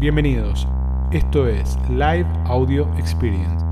Bienvenidos. 0.00 0.66
Esto 1.12 1.46
es 1.46 1.76
Live 1.88 2.26
Audio 2.46 2.92
Experience. 2.98 3.64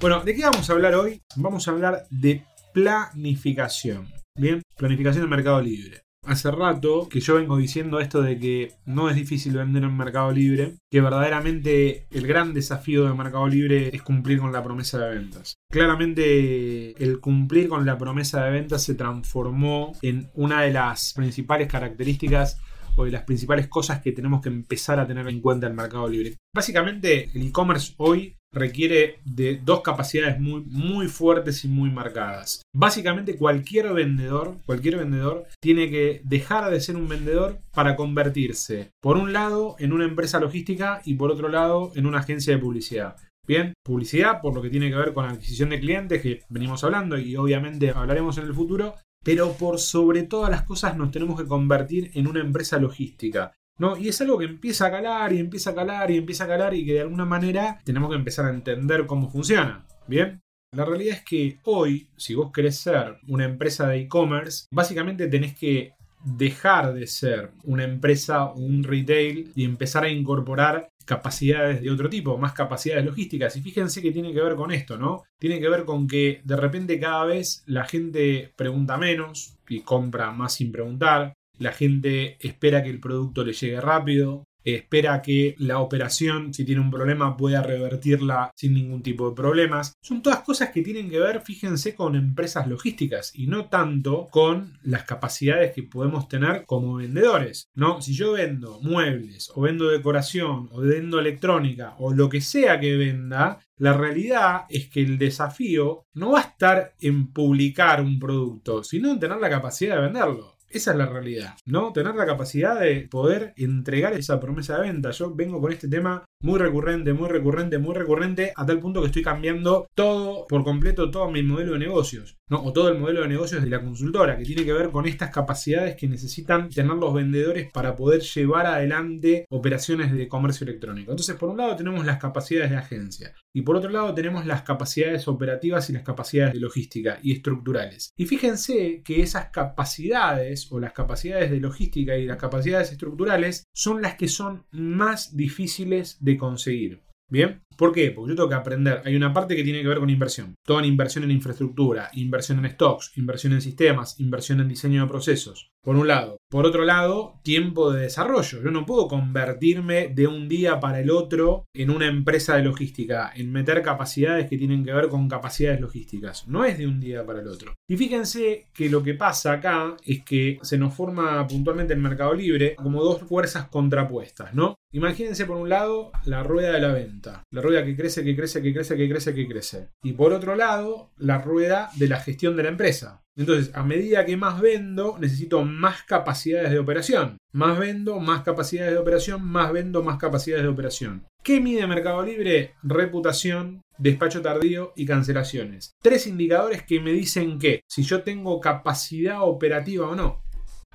Bueno, 0.00 0.20
¿de 0.20 0.34
qué 0.36 0.42
vamos 0.44 0.70
a 0.70 0.72
hablar 0.72 0.94
hoy? 0.94 1.20
Vamos 1.34 1.66
a 1.66 1.72
hablar 1.72 2.06
de 2.10 2.46
planificación. 2.72 4.08
Bien, 4.36 4.62
planificación 4.76 5.22
del 5.22 5.30
mercado 5.30 5.60
libre. 5.60 6.05
Hace 6.26 6.50
rato 6.50 7.08
que 7.08 7.20
yo 7.20 7.36
vengo 7.36 7.56
diciendo 7.56 8.00
esto 8.00 8.20
de 8.20 8.38
que 8.38 8.72
no 8.84 9.08
es 9.08 9.14
difícil 9.14 9.54
vender 9.54 9.84
en 9.84 9.96
Mercado 9.96 10.32
Libre, 10.32 10.74
que 10.90 11.00
verdaderamente 11.00 12.06
el 12.10 12.26
gran 12.26 12.52
desafío 12.52 13.04
de 13.04 13.14
Mercado 13.14 13.46
Libre 13.46 13.90
es 13.94 14.02
cumplir 14.02 14.40
con 14.40 14.52
la 14.52 14.64
promesa 14.64 14.98
de 14.98 15.14
ventas. 15.14 15.54
Claramente 15.70 17.00
el 17.02 17.20
cumplir 17.20 17.68
con 17.68 17.86
la 17.86 17.96
promesa 17.96 18.44
de 18.44 18.50
ventas 18.50 18.82
se 18.82 18.96
transformó 18.96 19.92
en 20.02 20.28
una 20.34 20.62
de 20.62 20.72
las 20.72 21.12
principales 21.14 21.68
características 21.68 22.58
o 22.96 23.06
las 23.06 23.24
principales 23.24 23.68
cosas 23.68 24.00
que 24.00 24.12
tenemos 24.12 24.40
que 24.40 24.48
empezar 24.48 24.98
a 24.98 25.06
tener 25.06 25.28
en 25.28 25.40
cuenta 25.40 25.66
en 25.66 25.76
Mercado 25.76 26.08
Libre. 26.08 26.36
Básicamente 26.54 27.30
el 27.34 27.46
e-commerce 27.46 27.94
hoy 27.98 28.36
requiere 28.52 29.18
de 29.24 29.60
dos 29.62 29.82
capacidades 29.82 30.40
muy, 30.40 30.62
muy 30.62 31.08
fuertes 31.08 31.64
y 31.64 31.68
muy 31.68 31.90
marcadas. 31.90 32.62
Básicamente 32.74 33.36
cualquier 33.36 33.92
vendedor, 33.92 34.58
cualquier 34.64 34.96
vendedor 34.96 35.46
tiene 35.60 35.90
que 35.90 36.22
dejar 36.24 36.70
de 36.70 36.80
ser 36.80 36.96
un 36.96 37.08
vendedor 37.08 37.60
para 37.72 37.96
convertirse, 37.96 38.90
por 39.02 39.16
un 39.16 39.32
lado, 39.32 39.76
en 39.78 39.92
una 39.92 40.04
empresa 40.04 40.40
logística 40.40 41.02
y 41.04 41.14
por 41.14 41.30
otro 41.30 41.48
lado, 41.48 41.92
en 41.94 42.06
una 42.06 42.20
agencia 42.20 42.54
de 42.54 42.62
publicidad. 42.62 43.16
Bien, 43.46 43.74
publicidad 43.84 44.40
por 44.40 44.54
lo 44.54 44.62
que 44.62 44.70
tiene 44.70 44.90
que 44.90 44.96
ver 44.96 45.12
con 45.12 45.24
la 45.24 45.32
adquisición 45.32 45.68
de 45.68 45.78
clientes 45.78 46.20
que 46.20 46.40
venimos 46.48 46.82
hablando 46.82 47.16
y 47.16 47.36
obviamente 47.36 47.90
hablaremos 47.90 48.38
en 48.38 48.44
el 48.46 48.54
futuro, 48.54 48.96
pero 49.26 49.54
por 49.54 49.80
sobre 49.80 50.22
todas 50.22 50.48
las 50.50 50.62
cosas 50.62 50.96
nos 50.96 51.10
tenemos 51.10 51.36
que 51.36 51.48
convertir 51.48 52.12
en 52.14 52.28
una 52.28 52.38
empresa 52.38 52.78
logística. 52.78 53.52
¿no? 53.76 53.96
Y 53.96 54.08
es 54.08 54.20
algo 54.20 54.38
que 54.38 54.44
empieza 54.44 54.86
a 54.86 54.90
calar 54.92 55.32
y 55.32 55.40
empieza 55.40 55.70
a 55.70 55.74
calar 55.74 56.12
y 56.12 56.16
empieza 56.16 56.44
a 56.44 56.46
calar 56.46 56.74
y 56.74 56.86
que 56.86 56.92
de 56.92 57.00
alguna 57.00 57.24
manera 57.24 57.80
tenemos 57.84 58.08
que 58.08 58.14
empezar 58.14 58.46
a 58.46 58.50
entender 58.50 59.04
cómo 59.04 59.28
funciona. 59.28 59.84
Bien, 60.06 60.40
la 60.72 60.84
realidad 60.84 61.16
es 61.16 61.24
que 61.24 61.58
hoy, 61.64 62.08
si 62.16 62.36
vos 62.36 62.52
querés 62.52 62.78
ser 62.78 63.18
una 63.26 63.44
empresa 63.44 63.88
de 63.88 64.02
e-commerce, 64.02 64.66
básicamente 64.70 65.26
tenés 65.26 65.58
que 65.58 65.94
dejar 66.24 66.94
de 66.94 67.08
ser 67.08 67.50
una 67.64 67.82
empresa 67.82 68.44
o 68.44 68.60
un 68.60 68.84
retail 68.84 69.50
y 69.56 69.64
empezar 69.64 70.04
a 70.04 70.08
incorporar 70.08 70.88
capacidades 71.06 71.80
de 71.80 71.90
otro 71.90 72.10
tipo, 72.10 72.36
más 72.36 72.52
capacidades 72.52 73.06
logísticas. 73.06 73.56
Y 73.56 73.62
fíjense 73.62 74.02
que 74.02 74.12
tiene 74.12 74.34
que 74.34 74.42
ver 74.42 74.56
con 74.56 74.72
esto, 74.72 74.98
¿no? 74.98 75.22
Tiene 75.38 75.58
que 75.60 75.68
ver 75.70 75.84
con 75.86 76.06
que 76.06 76.42
de 76.44 76.56
repente 76.56 77.00
cada 77.00 77.24
vez 77.24 77.62
la 77.66 77.84
gente 77.84 78.52
pregunta 78.56 78.98
menos 78.98 79.56
y 79.68 79.80
compra 79.80 80.32
más 80.32 80.54
sin 80.54 80.72
preguntar. 80.72 81.32
La 81.58 81.72
gente 81.72 82.36
espera 82.46 82.82
que 82.82 82.90
el 82.90 83.00
producto 83.00 83.42
le 83.44 83.54
llegue 83.54 83.80
rápido, 83.80 84.44
espera 84.74 85.22
que 85.22 85.54
la 85.58 85.78
operación, 85.78 86.52
si 86.52 86.64
tiene 86.64 86.80
un 86.80 86.90
problema, 86.90 87.36
pueda 87.36 87.62
revertirla 87.62 88.50
sin 88.56 88.74
ningún 88.74 89.02
tipo 89.02 89.28
de 89.28 89.36
problemas. 89.36 89.94
Son 90.02 90.22
todas 90.22 90.40
cosas 90.40 90.70
que 90.70 90.82
tienen 90.82 91.08
que 91.08 91.20
ver, 91.20 91.40
fíjense, 91.42 91.94
con 91.94 92.16
empresas 92.16 92.66
logísticas 92.66 93.32
y 93.34 93.46
no 93.46 93.66
tanto 93.66 94.28
con 94.30 94.78
las 94.82 95.04
capacidades 95.04 95.72
que 95.72 95.82
podemos 95.82 96.28
tener 96.28 96.64
como 96.66 96.96
vendedores. 96.96 97.68
¿no? 97.74 98.00
Si 98.02 98.14
yo 98.14 98.32
vendo 98.32 98.80
muebles 98.82 99.50
o 99.54 99.62
vendo 99.62 99.88
decoración 99.88 100.68
o 100.72 100.80
vendo 100.80 101.18
electrónica 101.18 101.94
o 101.98 102.12
lo 102.12 102.28
que 102.28 102.40
sea 102.40 102.80
que 102.80 102.96
venda, 102.96 103.60
la 103.78 103.92
realidad 103.92 104.62
es 104.68 104.88
que 104.88 105.00
el 105.00 105.18
desafío 105.18 106.06
no 106.14 106.32
va 106.32 106.40
a 106.40 106.42
estar 106.42 106.94
en 107.00 107.32
publicar 107.32 108.00
un 108.00 108.18
producto, 108.18 108.82
sino 108.82 109.12
en 109.12 109.20
tener 109.20 109.38
la 109.38 109.50
capacidad 109.50 109.96
de 109.96 110.02
venderlo. 110.02 110.55
Esa 110.68 110.90
es 110.90 110.96
la 110.96 111.06
realidad, 111.06 111.54
¿no? 111.64 111.92
Tener 111.92 112.14
la 112.14 112.26
capacidad 112.26 112.80
de 112.80 113.06
poder 113.08 113.54
entregar 113.56 114.12
esa 114.14 114.40
promesa 114.40 114.76
de 114.76 114.90
venta. 114.90 115.10
Yo 115.10 115.34
vengo 115.34 115.60
con 115.60 115.72
este 115.72 115.88
tema 115.88 116.24
muy 116.42 116.58
recurrente, 116.58 117.12
muy 117.12 117.28
recurrente, 117.28 117.78
muy 117.78 117.94
recurrente, 117.94 118.52
a 118.54 118.66
tal 118.66 118.80
punto 118.80 119.00
que 119.00 119.06
estoy 119.06 119.22
cambiando 119.22 119.86
todo 119.94 120.46
por 120.48 120.64
completo, 120.64 121.10
todo 121.10 121.30
mi 121.30 121.42
modelo 121.42 121.74
de 121.74 121.78
negocios, 121.78 122.36
¿no? 122.48 122.62
O 122.62 122.72
todo 122.72 122.88
el 122.88 122.98
modelo 122.98 123.22
de 123.22 123.28
negocios 123.28 123.62
de 123.62 123.70
la 123.70 123.82
consultora, 123.82 124.36
que 124.36 124.44
tiene 124.44 124.64
que 124.64 124.72
ver 124.72 124.90
con 124.90 125.06
estas 125.06 125.30
capacidades 125.30 125.96
que 125.96 126.08
necesitan 126.08 126.68
tener 126.68 126.92
los 126.92 127.12
vendedores 127.12 127.70
para 127.72 127.96
poder 127.96 128.20
llevar 128.22 128.66
adelante 128.66 129.46
operaciones 129.50 130.12
de 130.12 130.28
comercio 130.28 130.64
electrónico. 130.64 131.10
Entonces, 131.10 131.36
por 131.36 131.48
un 131.48 131.58
lado 131.58 131.76
tenemos 131.76 132.06
las 132.06 132.18
capacidades 132.18 132.70
de 132.70 132.76
agencia 132.76 133.34
y 133.54 133.62
por 133.62 133.76
otro 133.76 133.90
lado 133.90 134.14
tenemos 134.14 134.46
las 134.46 134.62
capacidades 134.62 135.26
operativas 135.28 135.90
y 135.90 135.92
las 135.92 136.02
capacidades 136.02 136.54
de 136.54 136.60
logística 136.60 137.18
y 137.22 137.32
estructurales. 137.32 138.10
Y 138.16 138.26
fíjense 138.26 139.02
que 139.04 139.22
esas 139.22 139.50
capacidades 139.50 140.70
o 140.70 140.78
las 140.78 140.92
capacidades 140.92 141.50
de 141.50 141.60
logística 141.60 142.16
y 142.16 142.26
las 142.26 142.36
capacidades 142.36 142.92
estructurales 142.92 143.64
son 143.74 144.02
las 144.02 144.14
que 144.14 144.28
son 144.28 144.66
más 144.70 145.36
difíciles 145.36 146.16
de 146.20 146.36
conseguir. 146.36 147.02
¿Bien? 147.28 147.60
¿Por 147.76 147.92
qué? 147.92 148.10
Porque 148.10 148.30
yo 148.30 148.36
tengo 148.36 148.48
que 148.48 148.54
aprender. 148.54 149.02
Hay 149.04 149.14
una 149.14 149.32
parte 149.32 149.54
que 149.54 149.64
tiene 149.64 149.82
que 149.82 149.88
ver 149.88 149.98
con 149.98 150.10
inversión. 150.10 150.54
Toda 150.64 150.84
inversión 150.86 151.24
en 151.24 151.30
infraestructura, 151.30 152.10
inversión 152.14 152.64
en 152.64 152.70
stocks, 152.70 153.12
inversión 153.16 153.52
en 153.52 153.60
sistemas, 153.60 154.18
inversión 154.18 154.60
en 154.60 154.68
diseño 154.68 155.02
de 155.02 155.08
procesos. 155.08 155.70
Por 155.82 155.96
un 155.96 156.08
lado. 156.08 156.38
Por 156.50 156.66
otro 156.66 156.84
lado, 156.84 157.38
tiempo 157.42 157.92
de 157.92 158.02
desarrollo. 158.02 158.62
Yo 158.62 158.70
no 158.70 158.86
puedo 158.86 159.06
convertirme 159.06 160.08
de 160.08 160.26
un 160.26 160.48
día 160.48 160.80
para 160.80 161.00
el 161.00 161.10
otro 161.10 161.66
en 161.74 161.90
una 161.90 162.08
empresa 162.08 162.56
de 162.56 162.64
logística, 162.64 163.32
en 163.34 163.52
meter 163.52 163.82
capacidades 163.82 164.48
que 164.48 164.58
tienen 164.58 164.84
que 164.84 164.92
ver 164.92 165.08
con 165.08 165.28
capacidades 165.28 165.80
logísticas. 165.80 166.48
No 166.48 166.64
es 166.64 166.78
de 166.78 166.86
un 166.86 166.98
día 166.98 167.24
para 167.24 167.40
el 167.40 167.48
otro. 167.48 167.74
Y 167.88 167.96
fíjense 167.96 168.66
que 168.74 168.88
lo 168.88 169.02
que 169.02 169.14
pasa 169.14 169.52
acá 169.52 169.96
es 170.04 170.24
que 170.24 170.58
se 170.62 170.78
nos 170.78 170.94
forma 170.94 171.46
puntualmente 171.46 171.94
en 171.94 172.02
Mercado 172.02 172.34
Libre 172.34 172.74
como 172.74 173.02
dos 173.02 173.22
fuerzas 173.22 173.68
contrapuestas, 173.68 174.54
¿no? 174.54 174.76
Imagínense 174.92 175.46
por 175.46 175.56
un 175.56 175.68
lado 175.68 176.10
la 176.24 176.42
rueda 176.42 176.72
de 176.72 176.80
la 176.80 176.92
venta. 176.92 177.42
Rueda 177.66 177.84
que 177.84 177.96
crece, 177.96 178.24
que 178.24 178.36
crece, 178.36 178.62
que 178.62 178.72
crece, 178.72 178.96
que 178.96 179.08
crece, 179.08 179.34
que 179.34 179.48
crece. 179.48 179.88
Y 180.02 180.12
por 180.12 180.32
otro 180.32 180.54
lado, 180.54 181.10
la 181.18 181.38
rueda 181.38 181.90
de 181.96 182.08
la 182.08 182.20
gestión 182.20 182.56
de 182.56 182.62
la 182.62 182.68
empresa. 182.68 183.22
Entonces, 183.36 183.74
a 183.74 183.82
medida 183.82 184.24
que 184.24 184.36
más 184.36 184.60
vendo, 184.60 185.18
necesito 185.18 185.62
más 185.64 186.02
capacidades 186.04 186.70
de 186.70 186.78
operación. 186.78 187.36
Más 187.52 187.78
vendo, 187.78 188.18
más 188.18 188.42
capacidades 188.42 188.92
de 188.92 188.98
operación, 188.98 189.44
más 189.44 189.72
vendo, 189.72 190.02
más 190.02 190.18
capacidades 190.18 190.62
de 190.62 190.70
operación. 190.70 191.26
¿Qué 191.42 191.60
mide 191.60 191.86
Mercado 191.86 192.24
Libre? 192.24 192.74
Reputación, 192.82 193.82
despacho 193.98 194.42
tardío 194.42 194.92
y 194.96 195.06
cancelaciones. 195.06 195.92
Tres 196.02 196.26
indicadores 196.26 196.82
que 196.82 197.00
me 197.00 197.12
dicen 197.12 197.58
que 197.58 197.82
si 197.86 198.02
yo 198.02 198.22
tengo 198.22 198.60
capacidad 198.60 199.42
operativa 199.42 200.08
o 200.08 200.14
no. 200.14 200.42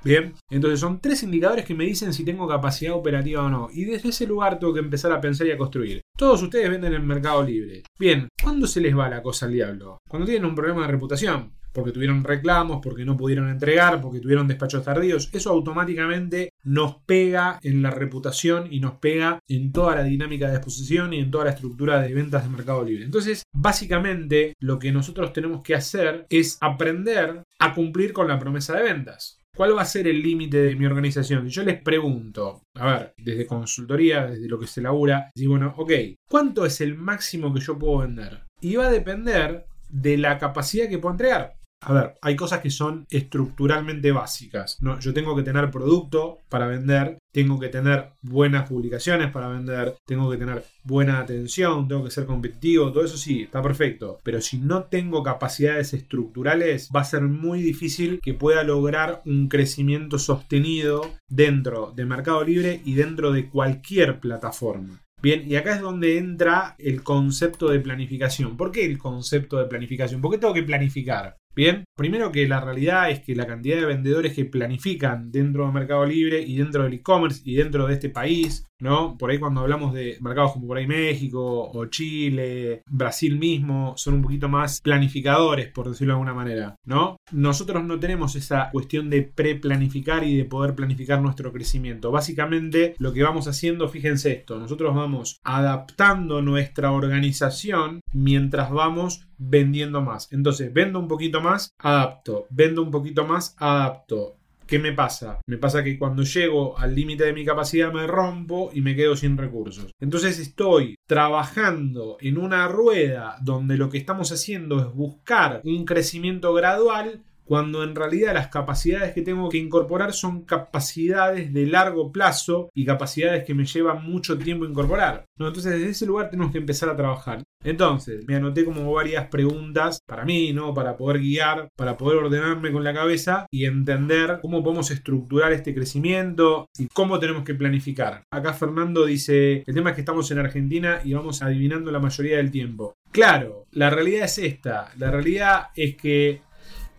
Bien, 0.04 0.34
entonces 0.50 0.80
son 0.80 1.00
tres 1.00 1.22
indicadores 1.22 1.64
que 1.64 1.76
me 1.76 1.86
dicen 1.86 2.12
si 2.14 2.26
tengo 2.26 2.48
capacidad 2.48 2.94
operativa 2.94 3.44
o 3.44 3.50
no. 3.50 3.70
Y 3.72 3.86
desde 3.86 4.10
ese 4.10 4.26
lugar 4.26 4.58
tengo 4.58 4.74
que 4.74 4.80
empezar 4.80 5.12
a 5.12 5.22
pensar 5.22 5.46
y 5.48 5.52
a 5.52 5.58
construir. 5.58 6.02
Todos 6.18 6.42
ustedes 6.42 6.70
venden 6.70 6.94
en 6.94 7.06
Mercado 7.06 7.44
Libre. 7.44 7.84
Bien, 8.00 8.28
¿cuándo 8.42 8.66
se 8.66 8.82
les 8.82 8.98
va 8.98 9.10
la 9.10 9.22
cosa 9.22 9.46
al 9.46 9.54
diablo? 9.54 10.00
Cuando 10.10 10.26
tienen 10.26 10.50
un 10.50 10.56
problema 10.56 10.82
de 10.82 10.92
reputación. 10.92 11.54
Porque 11.74 11.94
tuvieron 11.94 12.26
reclamos, 12.26 12.82
porque 12.84 13.06
no 13.06 13.16
pudieron 13.16 13.50
entregar, 13.50 14.02
porque 14.02 14.20
tuvieron 14.20 14.46
despachos 14.46 14.84
tardíos. 14.84 15.30
Eso 15.32 15.52
automáticamente 15.52 16.50
nos 16.64 16.98
pega 17.06 17.60
en 17.64 17.82
la 17.82 17.92
reputación 17.92 18.68
y 18.70 18.82
nos 18.82 18.96
pega 18.96 19.40
en 19.48 19.72
toda 19.72 19.96
la 19.96 20.04
dinámica 20.04 20.50
de 20.50 20.58
exposición 20.58 21.14
y 21.14 21.20
en 21.20 21.32
toda 21.32 21.46
la 21.46 21.52
estructura 21.52 22.02
de 22.02 22.14
ventas 22.14 22.44
de 22.44 22.50
Mercado 22.50 22.84
Libre. 22.84 23.06
Entonces, 23.06 23.44
básicamente 23.54 24.54
lo 24.60 24.80
que 24.80 24.92
nosotros 24.92 25.32
tenemos 25.32 25.64
que 25.64 25.76
hacer 25.76 26.26
es 26.30 26.58
aprender 26.60 27.44
a 27.60 27.74
cumplir 27.74 28.12
con 28.12 28.28
la 28.28 28.38
promesa 28.38 28.76
de 28.76 28.84
ventas. 28.84 29.41
¿Cuál 29.62 29.78
va 29.78 29.84
a 29.84 29.86
ser 29.86 30.08
el 30.08 30.24
límite 30.24 30.58
de 30.58 30.76
mi 30.76 30.88
organización? 30.88 31.48
Yo 31.48 31.62
les 31.62 31.80
pregunto, 31.80 32.64
a 32.74 32.86
ver, 32.94 33.14
desde 33.16 33.46
consultoría, 33.46 34.26
desde 34.26 34.48
lo 34.48 34.60
que 34.60 34.66
se 34.66 34.82
labura, 34.82 35.30
digo, 35.36 35.52
bueno, 35.52 35.76
ok, 35.78 35.92
¿cuánto 36.28 36.66
es 36.66 36.82
el 36.82 36.96
máximo 36.96 37.54
que 37.54 37.60
yo 37.60 37.78
puedo 37.78 38.00
vender? 38.00 38.42
Y 38.60 38.78
va 38.78 38.88
a 38.88 38.92
depender 38.92 39.68
de 39.88 40.18
la 40.18 40.40
capacidad 40.40 40.90
que 40.90 40.98
puedo 40.98 41.14
entregar. 41.14 41.61
A 41.84 41.94
ver, 41.94 42.14
hay 42.22 42.36
cosas 42.36 42.60
que 42.60 42.70
son 42.70 43.08
estructuralmente 43.10 44.12
básicas. 44.12 44.78
¿no? 44.82 45.00
Yo 45.00 45.14
tengo 45.14 45.36
que 45.36 45.42
tener 45.42 45.72
producto 45.72 46.38
para 46.48 46.68
vender, 46.68 47.18
tengo 47.34 47.60
que 47.60 47.70
tener 47.70 48.12
buenas 48.22 48.70
publicaciones 48.70 49.32
para 49.32 49.48
vender, 49.48 49.96
tengo 50.06 50.30
que 50.30 50.38
tener 50.38 50.64
buena 50.84 51.20
atención, 51.20 51.88
tengo 51.88 52.04
que 52.04 52.12
ser 52.12 52.28
competitivo, 52.28 52.92
todo 52.92 53.04
eso 53.04 53.18
sí, 53.18 53.44
está 53.44 53.64
perfecto. 53.64 54.20
Pero 54.24 54.42
si 54.42 54.60
no 54.60 54.84
tengo 54.84 55.24
capacidades 55.24 55.96
estructurales, 55.96 56.90
va 56.96 57.02
a 57.02 57.06
ser 57.06 57.24
muy 57.24 57.64
difícil 57.64 58.20
que 58.22 58.36
pueda 58.36 58.64
lograr 58.64 59.24
un 59.26 59.48
crecimiento 59.48 60.20
sostenido 60.20 61.10
dentro 61.30 61.94
de 61.96 62.06
Mercado 62.06 62.44
Libre 62.44 62.82
y 62.86 62.94
dentro 62.94 63.32
de 63.32 63.50
cualquier 63.50 64.20
plataforma. 64.20 65.02
Bien, 65.22 65.44
y 65.48 65.56
acá 65.56 65.76
es 65.76 65.82
donde 65.82 66.18
entra 66.18 66.76
el 66.80 67.04
concepto 67.04 67.70
de 67.70 67.80
planificación. 67.80 68.58
¿Por 68.58 68.72
qué 68.72 68.86
el 68.86 68.98
concepto 68.98 69.58
de 69.58 69.66
planificación? 69.66 70.20
¿Por 70.20 70.32
qué 70.32 70.40
tengo 70.40 70.54
que 70.54 70.64
planificar? 70.64 71.38
Bien, 71.54 71.84
primero 71.98 72.32
que 72.32 72.48
la 72.48 72.62
realidad 72.62 73.10
es 73.10 73.20
que 73.20 73.36
la 73.36 73.46
cantidad 73.46 73.76
de 73.76 73.86
vendedores 73.86 74.34
que 74.34 74.46
planifican 74.46 75.32
dentro 75.32 75.66
del 75.66 75.74
Mercado 75.74 76.06
Libre 76.06 76.42
y 76.42 76.56
dentro 76.56 76.84
del 76.84 76.94
e-commerce 76.94 77.42
y 77.44 77.56
dentro 77.56 77.88
de 77.88 77.96
este 77.96 78.10
país, 78.10 78.66
¿no? 78.80 79.18
Por 79.18 79.32
ahí 79.32 79.38
cuando 79.38 79.60
hablamos 79.60 79.94
de 79.94 80.18
mercados 80.22 80.54
como 80.54 80.68
por 80.68 80.78
ahí 80.78 80.88
México 80.88 81.70
o 81.70 81.86
Chile, 81.88 82.84
Brasil 82.88 83.38
mismo, 83.38 83.94
son 83.98 84.14
un 84.16 84.22
poquito 84.22 84.48
más 84.48 84.80
planificadores, 84.82 85.68
por 85.68 85.90
decirlo 85.90 86.14
de 86.14 86.16
alguna 86.16 86.34
manera, 86.34 86.76
¿no? 86.86 87.18
Nosotros 87.34 87.84
no 87.84 88.00
tenemos 88.00 88.36
esa 88.36 88.70
cuestión 88.72 89.10
de 89.10 89.24
pre-planificar 89.24 90.24
y 90.24 90.38
de 90.38 90.46
poder 90.46 90.74
planificar 90.74 91.22
nuestro 91.22 91.52
crecimiento. 91.52 92.12
Básicamente 92.12 92.96
lo 92.98 93.12
que 93.12 93.24
vamos 93.24 93.50
haciendo, 93.50 93.90
fíjense 93.90 94.32
esto, 94.32 94.58
nosotros 94.58 94.96
vamos 94.96 95.38
adaptando 95.44 96.42
nuestra 96.42 96.94
organización 96.94 98.00
mientras 98.14 98.72
vamos 98.72 99.28
vendiendo 99.42 100.02
más. 100.02 100.32
Entonces, 100.32 100.72
vendo 100.72 101.00
un 101.00 101.08
poquito 101.08 101.42
más, 101.42 101.74
adapto. 101.80 102.48
Vendo 102.50 102.84
un 102.84 102.92
poquito 102.92 103.26
más, 103.26 103.56
adapto. 103.58 104.38
¿Qué 104.68 104.80
me 104.80 104.94
pasa? 104.94 105.42
Me 105.48 105.58
pasa 105.58 105.84
que 105.84 106.00
cuando 106.00 106.24
llego 106.24 106.78
al 106.80 106.96
límite 106.96 107.26
de 107.26 107.34
mi 107.34 107.44
capacidad 107.44 107.92
me 107.92 108.08
rompo 108.08 108.70
y 108.74 108.80
me 108.80 108.96
quedo 108.96 109.18
sin 109.18 109.38
recursos. 109.38 109.92
Entonces 110.00 110.40
estoy 110.40 110.96
trabajando 111.06 112.16
en 112.22 112.38
una 112.38 112.70
rueda 112.70 113.36
donde 113.42 113.76
lo 113.76 113.90
que 113.90 113.98
estamos 113.98 114.32
haciendo 114.32 114.80
es 114.80 114.94
buscar 114.94 115.62
un 115.66 115.84
crecimiento 115.84 116.54
gradual 116.54 117.22
cuando 117.44 117.84
en 117.84 117.96
realidad 117.96 118.34
las 118.34 118.48
capacidades 118.48 119.14
que 119.14 119.24
tengo 119.24 119.50
que 119.50 119.58
incorporar 119.58 120.14
son 120.14 120.44
capacidades 120.44 121.52
de 121.52 121.66
largo 121.66 122.10
plazo 122.14 122.70
y 122.74 122.86
capacidades 122.86 123.44
que 123.44 123.54
me 123.54 123.66
llevan 123.66 124.10
mucho 124.10 124.38
tiempo 124.38 124.64
incorporar. 124.64 125.26
Entonces 125.38 125.74
desde 125.74 125.90
ese 125.90 126.06
lugar 126.06 126.30
tenemos 126.30 126.54
que 126.54 126.60
empezar 126.60 126.88
a 126.88 126.96
trabajar. 126.96 127.44
Entonces, 127.64 128.26
me 128.28 128.36
anoté 128.36 128.66
como 128.66 128.92
varias 128.92 129.28
preguntas 129.28 130.02
para 130.08 130.26
mí, 130.26 130.54
¿no? 130.54 130.74
Para 130.74 130.98
poder 130.98 131.22
guiar, 131.22 131.70
para 131.76 131.98
poder 131.98 132.18
ordenarme 132.18 132.72
con 132.72 132.84
la 132.84 132.94
cabeza 132.94 133.46
y 133.52 133.66
entender 133.66 134.40
cómo 134.42 134.64
podemos 134.64 134.92
estructurar 134.92 135.52
este 135.54 135.74
crecimiento 135.74 136.68
y 136.78 136.88
cómo 136.88 137.20
tenemos 137.20 137.44
que 137.44 137.56
planificar. 137.56 138.24
Acá 138.32 138.54
Fernando 138.54 139.06
dice, 139.06 139.64
el 139.66 139.76
tema 139.76 139.92
es 139.92 139.96
que 139.96 140.02
estamos 140.02 140.30
en 140.32 140.40
Argentina 140.40 141.02
y 141.04 141.14
vamos 141.14 141.42
adivinando 141.42 141.92
la 141.92 142.00
mayoría 142.00 142.38
del 142.38 142.52
tiempo. 142.52 142.96
Claro, 143.12 143.66
la 143.72 143.90
realidad 143.90 144.26
es 144.26 144.38
esta. 144.38 144.92
La 144.98 145.12
realidad 145.12 145.68
es 145.76 145.96
que 145.96 146.42